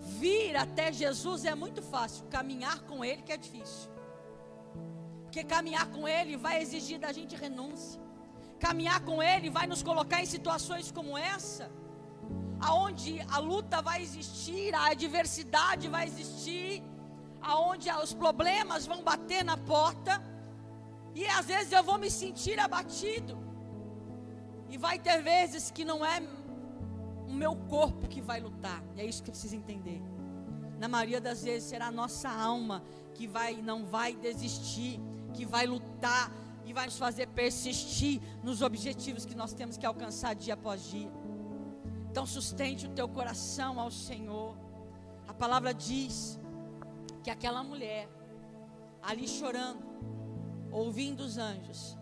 [0.00, 3.90] vir até Jesus é muito fácil, caminhar com Ele que é difícil.
[5.30, 8.00] Porque caminhar com Ele vai exigir da gente renúncia.
[8.58, 11.70] Caminhar com Ele vai nos colocar em situações como essa,
[12.58, 16.82] aonde a luta vai existir, a adversidade vai existir,
[17.40, 20.20] aonde os problemas vão bater na porta,
[21.14, 23.38] e às vezes eu vou me sentir abatido.
[24.68, 26.20] E vai ter vezes que não é
[27.28, 28.82] o meu corpo que vai lutar.
[28.96, 30.02] E é isso que precisa entender.
[30.76, 32.82] Na maioria das vezes será a nossa alma
[33.14, 36.30] que vai não vai desistir, que vai lutar
[36.64, 41.10] e vai nos fazer persistir nos objetivos que nós temos que alcançar dia após dia.
[42.10, 44.56] Então sustente o teu coração ao Senhor.
[45.26, 46.38] A palavra diz
[47.22, 48.08] que aquela mulher
[49.02, 49.82] ali chorando,
[50.70, 51.96] ouvindo os anjos,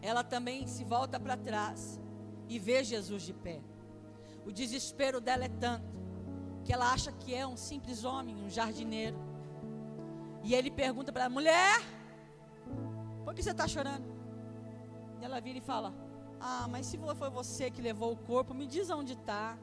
[0.00, 2.00] ela também se volta para trás
[2.48, 3.60] e vê Jesus de pé.
[4.44, 5.92] O desespero dela é tanto
[6.64, 9.16] que ela acha que é um simples homem, um jardineiro.
[10.42, 11.80] E ele pergunta para ela: mulher,
[13.24, 14.04] por que você está chorando?
[15.20, 15.94] E ela vira e fala:
[16.40, 19.58] Ah, mas se foi você que levou o corpo, me diz onde está.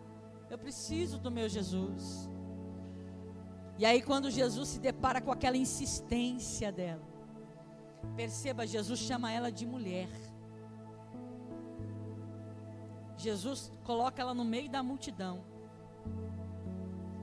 [0.49, 2.29] Eu preciso do meu Jesus.
[3.77, 7.07] E aí, quando Jesus se depara com aquela insistência dela,
[8.15, 10.09] perceba, Jesus chama ela de mulher.
[13.15, 15.43] Jesus coloca ela no meio da multidão.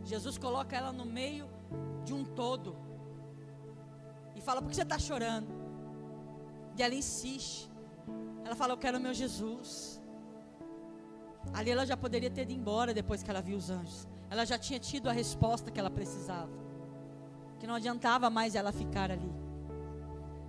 [0.04, 1.48] Jesus coloca ela no meio
[2.04, 2.76] de um todo.
[4.34, 5.55] E fala: Por que você está chorando?
[6.76, 7.70] E ela insiste.
[8.44, 10.00] Ela fala: Eu quero o meu Jesus.
[11.52, 14.08] Ali ela já poderia ter ido embora depois que ela viu os anjos.
[14.28, 16.50] Ela já tinha tido a resposta que ela precisava.
[17.58, 19.32] Que não adiantava mais ela ficar ali.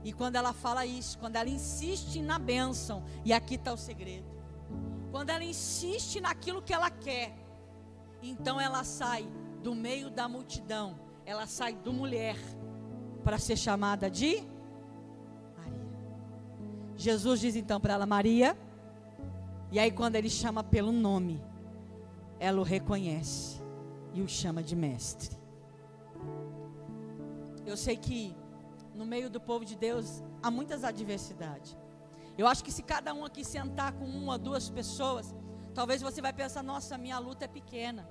[0.03, 4.37] E quando ela fala isso, quando ela insiste na bênção, e aqui está o segredo
[5.11, 7.33] quando ela insiste naquilo que ela quer,
[8.21, 9.27] então ela sai
[9.63, 12.37] do meio da multidão, ela sai do mulher
[13.23, 14.43] para ser chamada de.
[16.97, 18.57] Jesus diz então para ela, Maria,
[19.71, 21.39] e aí quando ele chama pelo nome,
[22.39, 23.61] ela o reconhece
[24.13, 25.37] e o chama de mestre.
[27.65, 28.35] Eu sei que
[28.95, 31.77] no meio do povo de Deus há muitas adversidades.
[32.35, 35.35] Eu acho que se cada um aqui sentar com uma, duas pessoas,
[35.75, 38.09] talvez você vai pensar, nossa, minha luta é pequena.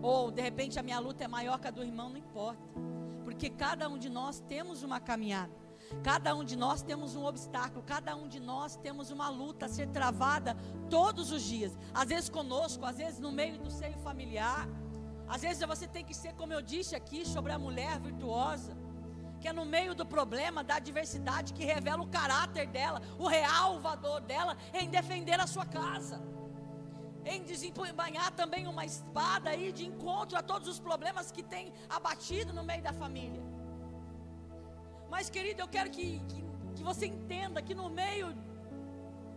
[0.00, 2.62] Ou de repente a minha luta é maior que a do irmão, não importa.
[3.24, 5.65] Porque cada um de nós temos uma caminhada.
[6.02, 9.68] Cada um de nós temos um obstáculo, cada um de nós temos uma luta a
[9.68, 10.56] ser travada
[10.90, 11.76] todos os dias.
[11.94, 14.68] Às vezes conosco, às vezes no meio do seio familiar.
[15.28, 18.76] Às vezes você tem que ser, como eu disse aqui, sobre a mulher virtuosa,
[19.40, 23.80] que é no meio do problema, da adversidade, que revela o caráter dela, o real
[23.80, 26.36] valor dela em defender a sua casa
[27.26, 32.52] em desembanhar também uma espada aí de encontro a todos os problemas que tem abatido
[32.52, 33.42] no meio da família.
[35.10, 36.44] Mas, querido, eu quero que, que,
[36.76, 38.34] que você entenda que no meio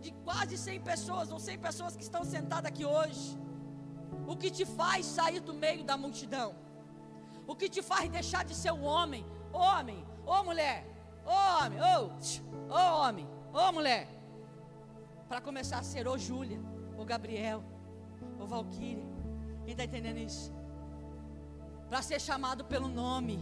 [0.00, 3.38] de quase 100 pessoas, ou 100 pessoas que estão sentadas aqui hoje,
[4.26, 6.54] o que te faz sair do meio da multidão,
[7.46, 10.86] o que te faz deixar de ser o homem, homem, ou mulher,
[11.24, 11.78] homem,
[12.68, 14.08] ou homem, ou mulher,
[15.28, 16.60] para começar a ser o Júlia,
[16.98, 17.62] o Gabriel,
[18.38, 19.04] Ô Valquíria,
[19.64, 20.52] quem está entendendo isso?
[21.88, 23.38] Para ser chamado pelo nome,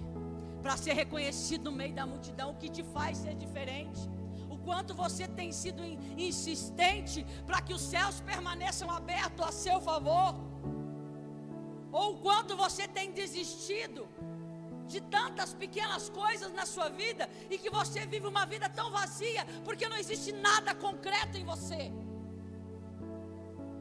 [0.63, 4.01] para ser reconhecido no meio da multidão, o que te faz ser diferente?
[4.49, 5.83] O quanto você tem sido
[6.29, 10.35] insistente para que os céus permaneçam abertos a seu favor?
[11.93, 14.09] Ou o quanto você tem desistido
[14.87, 19.47] de tantas pequenas coisas na sua vida e que você vive uma vida tão vazia
[19.65, 21.93] porque não existe nada concreto em você?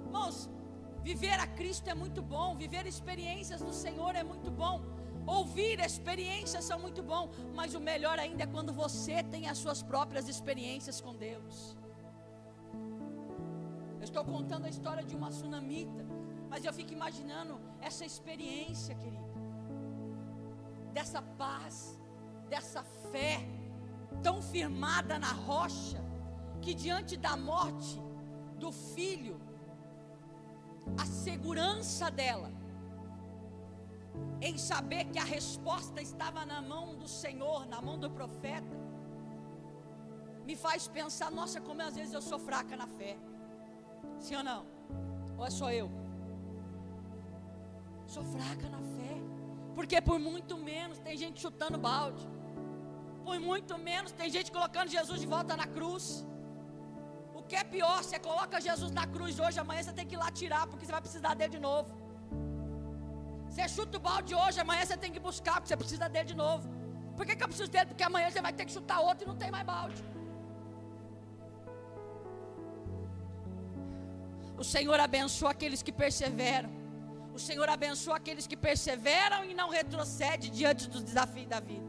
[0.06, 0.50] Irmãos,
[1.08, 4.82] Viver a Cristo é muito bom, viver experiências do Senhor é muito bom.
[5.28, 9.84] Ouvir experiências são muito bom, mas o melhor ainda é quando você tem as suas
[9.84, 11.76] próprias experiências com Deus.
[14.00, 16.06] Eu estou contando a história de uma tsunamita,
[16.50, 19.28] mas eu fico imaginando essa experiência, querido,
[20.94, 22.00] dessa paz,
[22.50, 23.46] dessa fé
[24.24, 26.02] tão firmada na rocha,
[26.62, 28.02] que diante da morte
[28.58, 29.40] do filho,
[30.98, 32.57] a segurança dela
[34.42, 38.76] em saber que a resposta estava na mão do Senhor, na mão do profeta,
[40.46, 43.18] me faz pensar: nossa, como às vezes eu sou fraca na fé.
[44.20, 44.66] Sim ou não?
[45.38, 45.90] Ou é só eu?
[48.06, 49.14] Sou fraca na fé,
[49.76, 52.26] porque por muito menos tem gente chutando balde,
[53.26, 56.26] por muito menos tem gente colocando Jesus de volta na cruz
[57.48, 60.30] que é pior, você coloca Jesus na cruz hoje, amanhã você tem que ir lá
[60.30, 61.90] tirar, porque você vai precisar dele de novo.
[63.50, 66.36] Você chuta o balde hoje, amanhã você tem que buscar, porque você precisa dele de
[66.36, 66.68] novo.
[67.16, 67.88] Por que, que eu preciso dele?
[67.92, 70.04] Porque amanhã você vai ter que chutar outro e não tem mais balde.
[74.62, 76.72] O Senhor abençoa aqueles que perseveram.
[77.38, 81.88] O Senhor abençoa aqueles que perseveram e não retrocedem diante dos desafios da vida.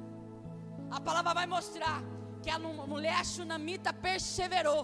[0.97, 1.99] A palavra vai mostrar
[2.43, 4.83] que a mulher sunamita perseverou.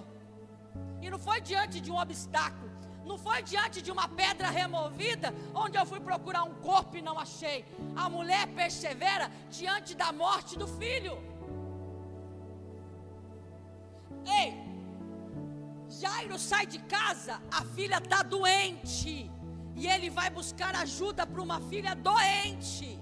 [1.03, 2.71] E não foi diante de um obstáculo,
[3.05, 7.19] não foi diante de uma pedra removida, onde eu fui procurar um corpo e não
[7.19, 7.65] achei.
[7.95, 11.17] A mulher persevera diante da morte do filho.
[14.41, 14.51] Ei,
[16.01, 19.31] Jairo sai de casa, a filha está doente,
[19.77, 22.99] e ele vai buscar ajuda para uma filha doente.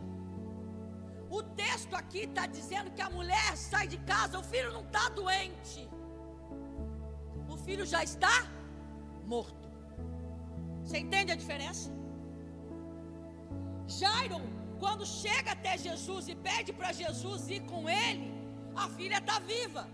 [1.31, 5.09] O texto aqui está dizendo que a mulher sai de casa, o filho não está
[5.09, 5.89] doente
[7.65, 8.47] filho já está
[9.25, 9.62] morto.
[10.93, 11.91] Você entende a diferença?
[13.99, 14.39] Jairo,
[14.79, 18.27] quando chega até Jesus e pede para Jesus ir com ele,
[18.77, 19.85] a filha está viva.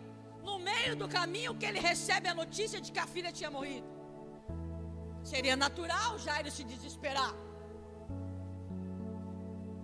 [0.48, 3.86] No meio do caminho que ele recebe a notícia de que a filha tinha morrido.
[5.22, 7.32] Seria natural Jairo se desesperar.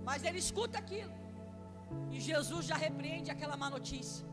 [0.08, 1.14] Mas ele escuta aquilo.
[2.10, 4.26] E Jesus já repreende aquela má notícia.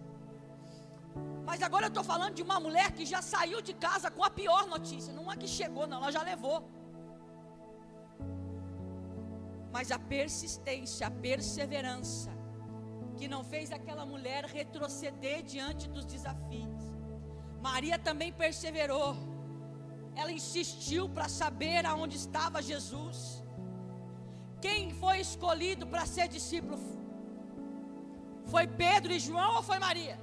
[1.45, 4.29] Mas agora eu estou falando de uma mulher que já saiu de casa com a
[4.29, 5.13] pior notícia.
[5.13, 6.59] Não é que chegou, não, ela já levou.
[9.75, 12.31] Mas a persistência, a perseverança,
[13.17, 16.83] que não fez aquela mulher retroceder diante dos desafios.
[17.61, 19.15] Maria também perseverou.
[20.15, 23.43] Ela insistiu para saber aonde estava Jesus.
[24.59, 26.79] Quem foi escolhido para ser discípulo?
[28.45, 30.19] Foi Pedro e João ou foi Maria?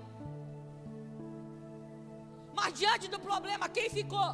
[2.59, 4.30] Mas diante do problema, quem ficou?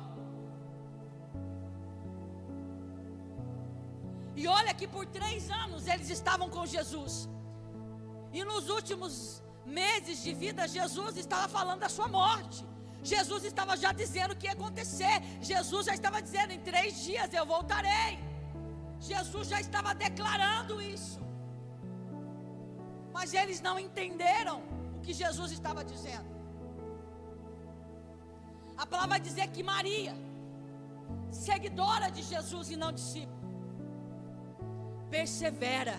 [4.41, 7.15] E olha que por três anos eles estavam com Jesus.
[8.33, 9.15] E nos últimos
[9.81, 12.61] meses de vida, Jesus estava falando da sua morte.
[13.13, 15.17] Jesus estava já dizendo o que ia acontecer.
[15.53, 18.13] Jesus já estava dizendo: em três dias eu voltarei.
[19.11, 21.21] Jesus já estava declarando isso.
[23.17, 24.57] Mas eles não entenderam
[24.97, 26.35] o que Jesus estava dizendo.
[28.77, 30.15] A palavra vai dizer que Maria,
[31.31, 33.45] seguidora de Jesus e não discípula,
[35.11, 35.97] persevera.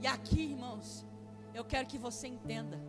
[0.00, 1.06] E aqui, irmãos,
[1.54, 2.80] eu quero que você entenda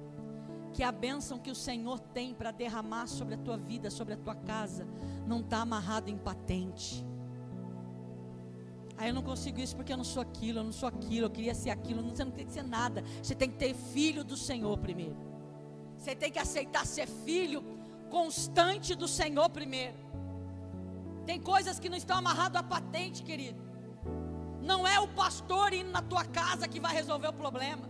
[0.74, 4.18] que a bênção que o Senhor tem para derramar sobre a tua vida, sobre a
[4.18, 4.88] tua casa,
[5.26, 7.06] não está amarrado em patente.
[8.98, 11.30] Aí eu não consigo isso porque eu não sou aquilo, eu não sou aquilo, eu
[11.30, 12.02] queria ser aquilo.
[12.04, 13.04] Você não tem que ser nada.
[13.22, 15.27] Você tem que ter filho do Senhor primeiro.
[16.08, 17.62] Você tem que aceitar ser filho
[18.10, 19.98] constante do Senhor primeiro.
[21.26, 23.62] Tem coisas que não estão amarradas a patente, querido.
[24.62, 27.90] Não é o pastor indo na tua casa que vai resolver o problema.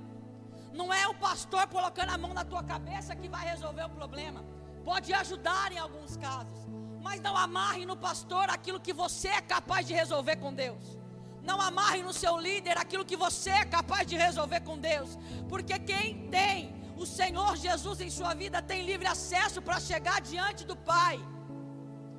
[0.74, 4.44] Não é o pastor colocando a mão na tua cabeça que vai resolver o problema.
[4.84, 6.68] Pode ajudar em alguns casos,
[7.04, 10.98] mas não amarre no pastor aquilo que você é capaz de resolver com Deus.
[11.44, 15.78] Não amarre no seu líder aquilo que você é capaz de resolver com Deus, porque
[15.78, 20.76] quem tem o Senhor Jesus em sua vida tem livre acesso para chegar diante do
[20.76, 21.18] Pai.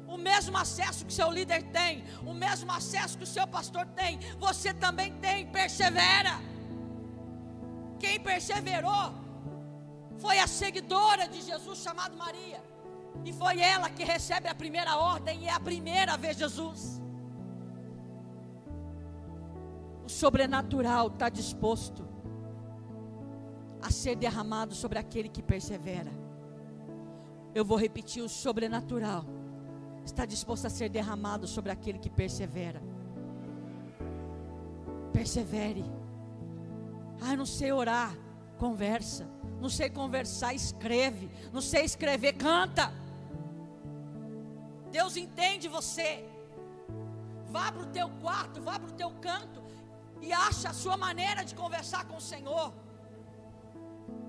[0.07, 4.19] O mesmo acesso que seu líder tem, o mesmo acesso que o seu pastor tem,
[4.39, 5.47] você também tem.
[5.59, 6.35] Persevera.
[7.99, 9.07] Quem perseverou
[10.19, 12.63] foi a seguidora de Jesus chamada Maria.
[13.25, 17.03] E foi ela que recebe a primeira ordem e é a primeira a ver Jesus.
[20.07, 22.09] O sobrenatural está disposto
[23.89, 26.13] a ser derramado sobre aquele que persevera.
[27.55, 29.25] Eu vou repetir: o sobrenatural
[30.05, 32.81] está disposto a ser derramado sobre aquele que persevera.
[35.13, 35.85] Persevere.
[37.21, 38.15] Ah, não sei orar.
[38.59, 39.27] Conversa.
[39.61, 41.31] Não sei conversar, escreve.
[41.53, 42.93] Não sei escrever, canta.
[44.93, 46.25] Deus entende você.
[47.47, 49.63] Vá para o teu quarto, vá para o teu canto
[50.21, 52.73] e acha a sua maneira de conversar com o Senhor.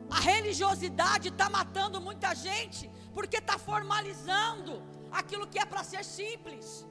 [0.09, 4.81] A religiosidade está matando muita gente porque está formalizando
[5.11, 6.85] aquilo que é para ser simples.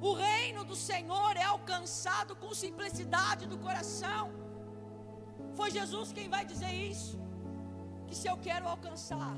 [0.00, 4.30] O reino do Senhor é alcançado com simplicidade do coração.
[5.54, 7.18] Foi Jesus quem vai dizer isso.
[8.06, 9.36] Que se eu quero alcançar,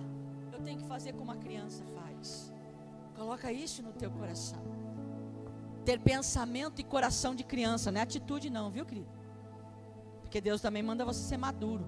[0.52, 2.52] eu tenho que fazer como a criança faz.
[3.14, 4.62] Coloca isso no teu coração.
[5.84, 9.08] Ter pensamento e coração de criança, não é atitude não, viu, querido?
[10.22, 11.86] Porque Deus também manda você ser maduro.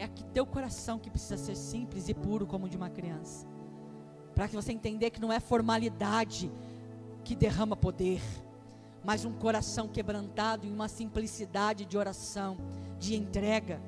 [0.00, 3.46] É aqui teu coração que precisa ser simples e puro como o de uma criança.
[4.34, 6.50] Para que você entender que não é formalidade
[7.22, 8.22] que derrama poder,
[9.04, 12.56] mas um coração quebrantado e uma simplicidade de oração
[12.98, 13.78] de entrega.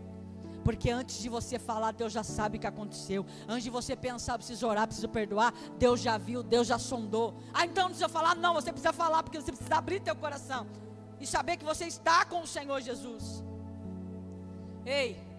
[0.62, 3.24] Porque antes de você falar, Deus já sabe o que aconteceu.
[3.48, 7.32] Antes de você pensar, preciso orar, preciso perdoar, Deus já viu, Deus já sondou.
[7.54, 8.34] Ah, então não precisa falar?
[8.34, 10.66] Não, você precisa falar, porque você precisa abrir teu coração
[11.18, 13.42] e saber que você está com o Senhor Jesus.
[14.84, 15.31] Ei,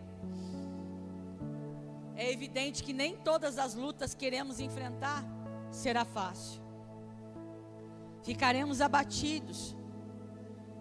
[2.16, 5.24] é evidente que nem todas as lutas que queremos enfrentar
[5.72, 6.62] será fácil.
[8.24, 9.76] Ficaremos abatidos,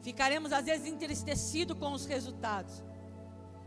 [0.02, 2.82] Ficaremos às vezes entristecidos com os resultados.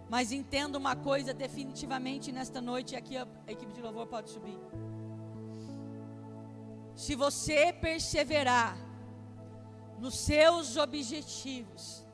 [0.10, 4.60] Mas entenda uma coisa definitivamente nesta noite, e aqui a equipe de louvor pode subir.
[6.94, 8.78] Se você perseverar
[9.98, 12.06] nos seus objetivos,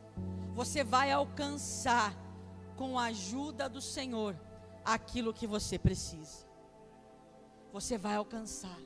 [0.54, 2.16] você vai alcançar
[2.78, 4.36] com a ajuda do Senhor
[4.84, 6.48] aquilo que você precisa.
[7.72, 8.80] Você vai alcançar.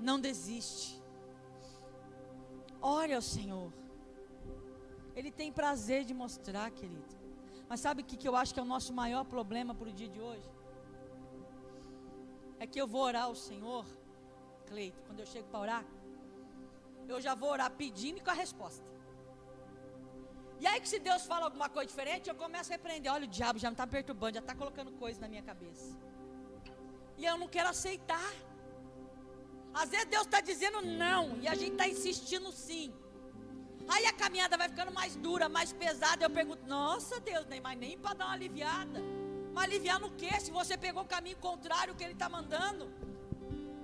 [0.00, 1.02] Não desiste.
[2.80, 3.72] Ore ao Senhor.
[5.16, 7.14] Ele tem prazer de mostrar, querido.
[7.68, 9.92] Mas sabe o que, que eu acho que é o nosso maior problema para o
[9.92, 10.48] dia de hoje?
[12.58, 13.84] É que eu vou orar ao Senhor,
[14.66, 15.84] Cleito, quando eu chego para orar,
[17.08, 18.93] eu já vou orar pedindo e com a resposta.
[20.64, 23.12] E aí que se Deus fala alguma coisa diferente, eu começo a repreender.
[23.12, 25.94] Olha, o diabo já me está perturbando, já está colocando coisa na minha cabeça.
[27.18, 28.32] E eu não quero aceitar.
[29.74, 32.94] Às vezes Deus está dizendo não e a gente está insistindo sim.
[33.86, 36.24] Aí a caminhada vai ficando mais dura, mais pesada.
[36.24, 39.02] Eu pergunto, nossa Deus, nem, mas nem para dar uma aliviada.
[39.52, 40.32] Mas aliviar no que?
[40.40, 42.90] Se você pegou o caminho contrário que Ele está mandando.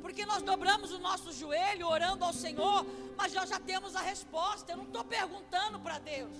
[0.00, 2.86] Porque nós dobramos o nosso joelho orando ao Senhor,
[3.18, 4.72] mas nós já temos a resposta.
[4.72, 6.38] Eu não estou perguntando para Deus.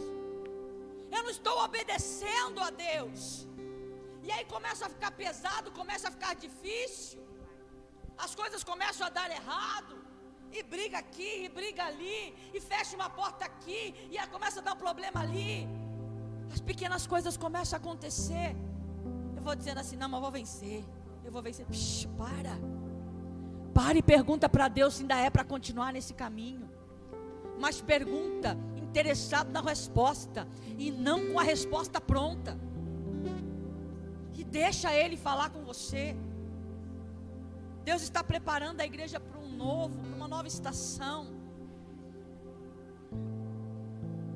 [1.16, 3.48] Eu não estou obedecendo a Deus.
[4.22, 7.20] E aí começa a ficar pesado, começa a ficar difícil
[8.24, 9.94] as coisas começam a dar errado,
[10.52, 14.62] e briga aqui, e briga ali, e fecha uma porta aqui, e aí começa a
[14.62, 15.66] dar um problema ali.
[16.52, 18.54] As pequenas coisas começam a acontecer.
[19.36, 20.84] Eu vou dizendo assim: não, mas eu vou vencer.
[21.24, 21.64] Eu vou vencer.
[21.66, 22.54] Psh, para.
[23.72, 26.68] Para e pergunta para Deus se ainda é para continuar nesse caminho.
[27.58, 28.58] Mas pergunta
[28.90, 32.58] interessado na resposta e não com a resposta pronta.
[34.36, 36.16] E deixa Ele falar com você.
[37.84, 41.28] Deus está preparando a igreja para um novo, para uma nova estação.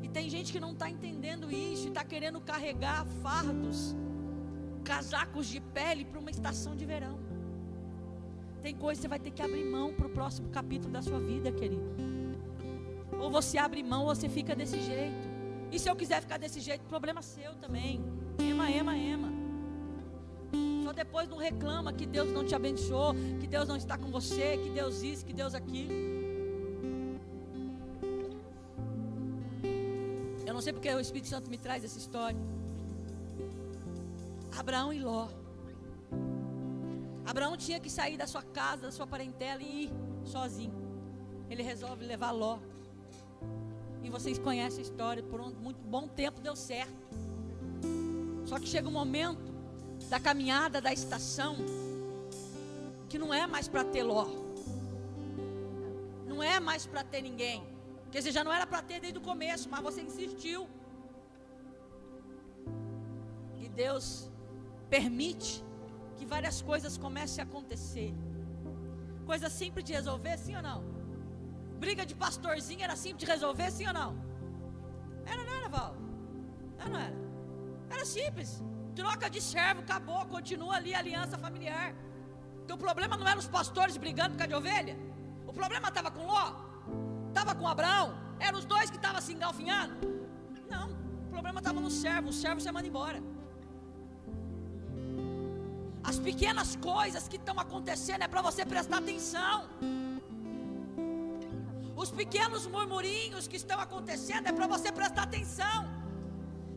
[0.03, 3.97] E tem gente que não está entendendo isso e está querendo carregar fardos,
[4.85, 7.19] casacos de pele para uma estação de verão.
[8.63, 11.19] Tem coisa que você vai ter que abrir mão para o próximo capítulo da sua
[11.19, 12.14] vida, querido.
[13.21, 15.35] Ou você abre mão ou você fica desse jeito.
[15.71, 18.01] E se eu quiser ficar desse jeito, problema seu também.
[18.39, 19.33] Ema, ema, ema.
[20.85, 24.59] Só depois não reclama que Deus não te abençoou, que Deus não está com você,
[24.59, 25.93] que Deus isso, que Deus aquilo.
[30.47, 32.39] Eu não sei porque o Espírito Santo me traz essa história.
[34.57, 35.29] Abraão e Ló.
[37.27, 39.93] Abraão tinha que sair da sua casa, da sua parentela e ir
[40.25, 40.75] sozinho.
[41.51, 42.59] Ele resolve levar Ló.
[44.05, 46.93] E vocês conhecem a história, por um muito bom tempo deu certo.
[48.45, 49.51] Só que chega um momento
[50.11, 51.57] da caminhada da estação
[53.09, 54.27] que não é mais para ter Ló.
[56.27, 57.65] Não é mais para ter ninguém.
[58.13, 60.69] Quer dizer, já não era para ter desde o começo, mas você insistiu.
[63.59, 64.31] E Deus
[64.91, 65.65] permite
[66.17, 68.13] que várias coisas comecem a acontecer.
[69.25, 70.94] Coisa simples de resolver, sim ou não?
[71.79, 74.11] Briga de pastorzinho era simples de resolver, sim ou não?
[75.27, 75.97] Era, não era, Val?
[76.79, 77.17] Não, não era.
[77.91, 78.63] Era simples.
[78.95, 81.95] Troca de servo, acabou, continua ali a aliança familiar.
[82.59, 84.97] Porque o problema não era os pastores brigando por causa de ovelha.
[85.47, 86.47] O problema estava com Ló,
[87.29, 88.15] estava com Abraão.
[88.39, 89.95] Eram os dois que estavam se engalfinhando.
[90.71, 90.91] Não,
[91.27, 92.29] o problema estava no servo.
[92.31, 93.21] O servo você manda embora.
[96.03, 99.69] As pequenas coisas que estão acontecendo é para você prestar atenção.
[102.05, 105.89] Os pequenos murmurinhos que estão acontecendo é para você prestar atenção.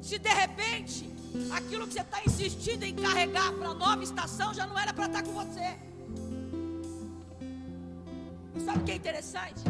[0.01, 1.13] Se de repente
[1.51, 5.07] aquilo que você está insistindo em carregar para a nova estação já não era para
[5.07, 5.78] estar tá com você.
[8.63, 9.63] Sabe o que é interessante?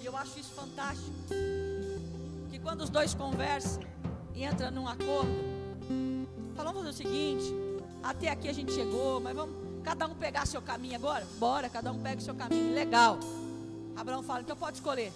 [0.00, 1.12] E eu acho isso fantástico.
[2.50, 3.82] Que quando os dois conversam
[4.34, 5.38] e entram num acordo,
[6.56, 7.44] falamos o seguinte:
[8.02, 11.26] até aqui a gente chegou, mas vamos Cada um pegar seu caminho agora?
[11.38, 12.74] Bora, cada um pega o seu caminho.
[12.74, 13.18] Legal.
[13.94, 15.12] Abraão fala, então pode escolher.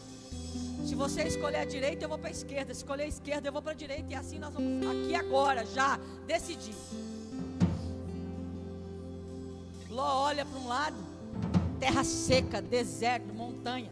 [0.86, 2.74] Se você escolher a direita, eu vou para a esquerda.
[2.74, 4.12] Se escolher a esquerda, eu vou para a direita.
[4.12, 6.74] E assim nós vamos aqui agora, já, decidir.
[9.90, 10.96] Ló olha para um lado,
[11.80, 13.90] terra seca, deserto, montanha.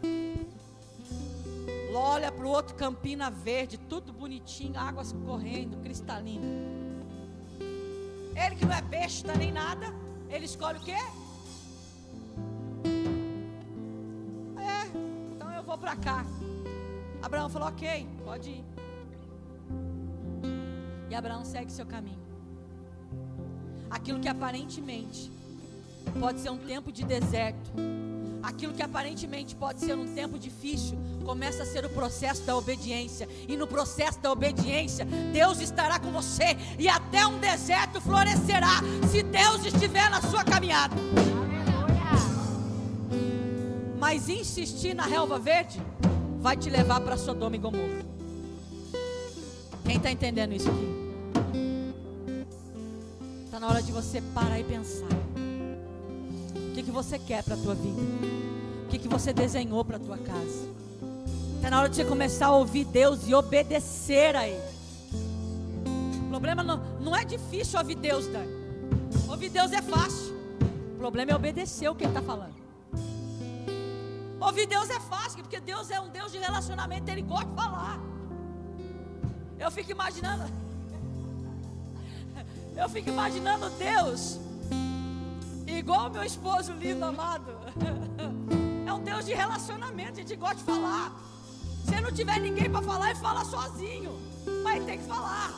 [1.91, 6.45] Ló olha para o outro, campina verde, tudo bonitinho, águas correndo, cristalino.
[8.35, 9.93] Ele que não é besta nem nada,
[10.29, 10.97] ele escolhe o quê?
[14.57, 14.87] É,
[15.35, 16.25] então eu vou para cá.
[17.21, 18.63] Abraão falou: Ok, pode ir.
[21.09, 22.19] E Abraão segue seu caminho.
[23.89, 25.31] Aquilo que aparentemente
[26.19, 27.71] pode ser um tempo de deserto,
[28.47, 33.27] aquilo que aparentemente pode ser um tempo difícil, começa a ser o processo da obediência.
[33.45, 38.81] E no processo da obediência, Deus estará com você e até um deserto florescerá
[39.11, 40.95] se Deus estiver na sua caminhada.
[43.99, 45.81] Mas insistir na relva verde
[46.39, 48.05] vai te levar para Sodoma e Gomorra.
[49.83, 50.97] Quem está entendendo isso aqui?
[53.43, 55.26] Está na hora de você parar e pensar.
[56.87, 57.99] Que você quer para a tua vida?
[58.85, 60.69] O que, que você desenhou para a tua casa?
[61.57, 64.63] Está na hora de você começar a ouvir Deus e obedecer a Ele.
[66.25, 68.53] O problema não, não é difícil ouvir Deus, Dani.
[69.27, 70.33] Ouvir Deus é fácil.
[70.95, 72.55] O problema é obedecer o que Ele está falando.
[74.39, 77.99] Ouvir Deus é fácil, porque Deus é um Deus de relacionamento, Ele gosta de falar.
[79.59, 80.49] Eu fico imaginando.
[82.77, 84.39] Eu fico imaginando Deus,
[85.87, 87.51] igual meu esposo lindo, amado.
[88.85, 91.13] É um Deus de relacionamento, a gente gosta de falar.
[91.83, 94.17] Se não tiver ninguém para falar, ele fala sozinho.
[94.63, 95.53] Mas tem que falar.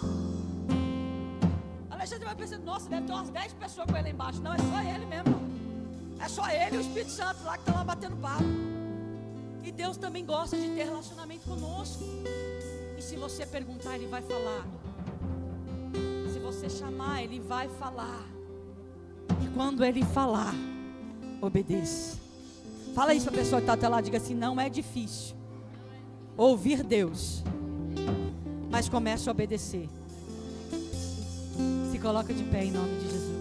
[1.91, 4.41] Alexandre vai pensar, nossa, deve ter umas 10 pessoas com ele embaixo.
[4.41, 5.39] Não, é só ele mesmo.
[6.19, 8.43] É só ele e o Espírito Santo lá que está lá batendo papo.
[9.63, 12.03] E Deus também gosta de ter relacionamento conosco.
[12.97, 14.65] E se você perguntar, Ele vai falar.
[16.33, 18.38] Se você chamar, Ele vai falar.
[19.43, 20.53] E quando Ele falar,
[21.41, 22.17] obedeça.
[22.93, 25.35] Fala isso para a pessoa que está até lá, diga assim: não é difícil
[26.35, 27.43] ouvir Deus,
[28.69, 29.89] mas comece a obedecer.
[31.91, 33.38] Se coloca de pé em nome de Jesus.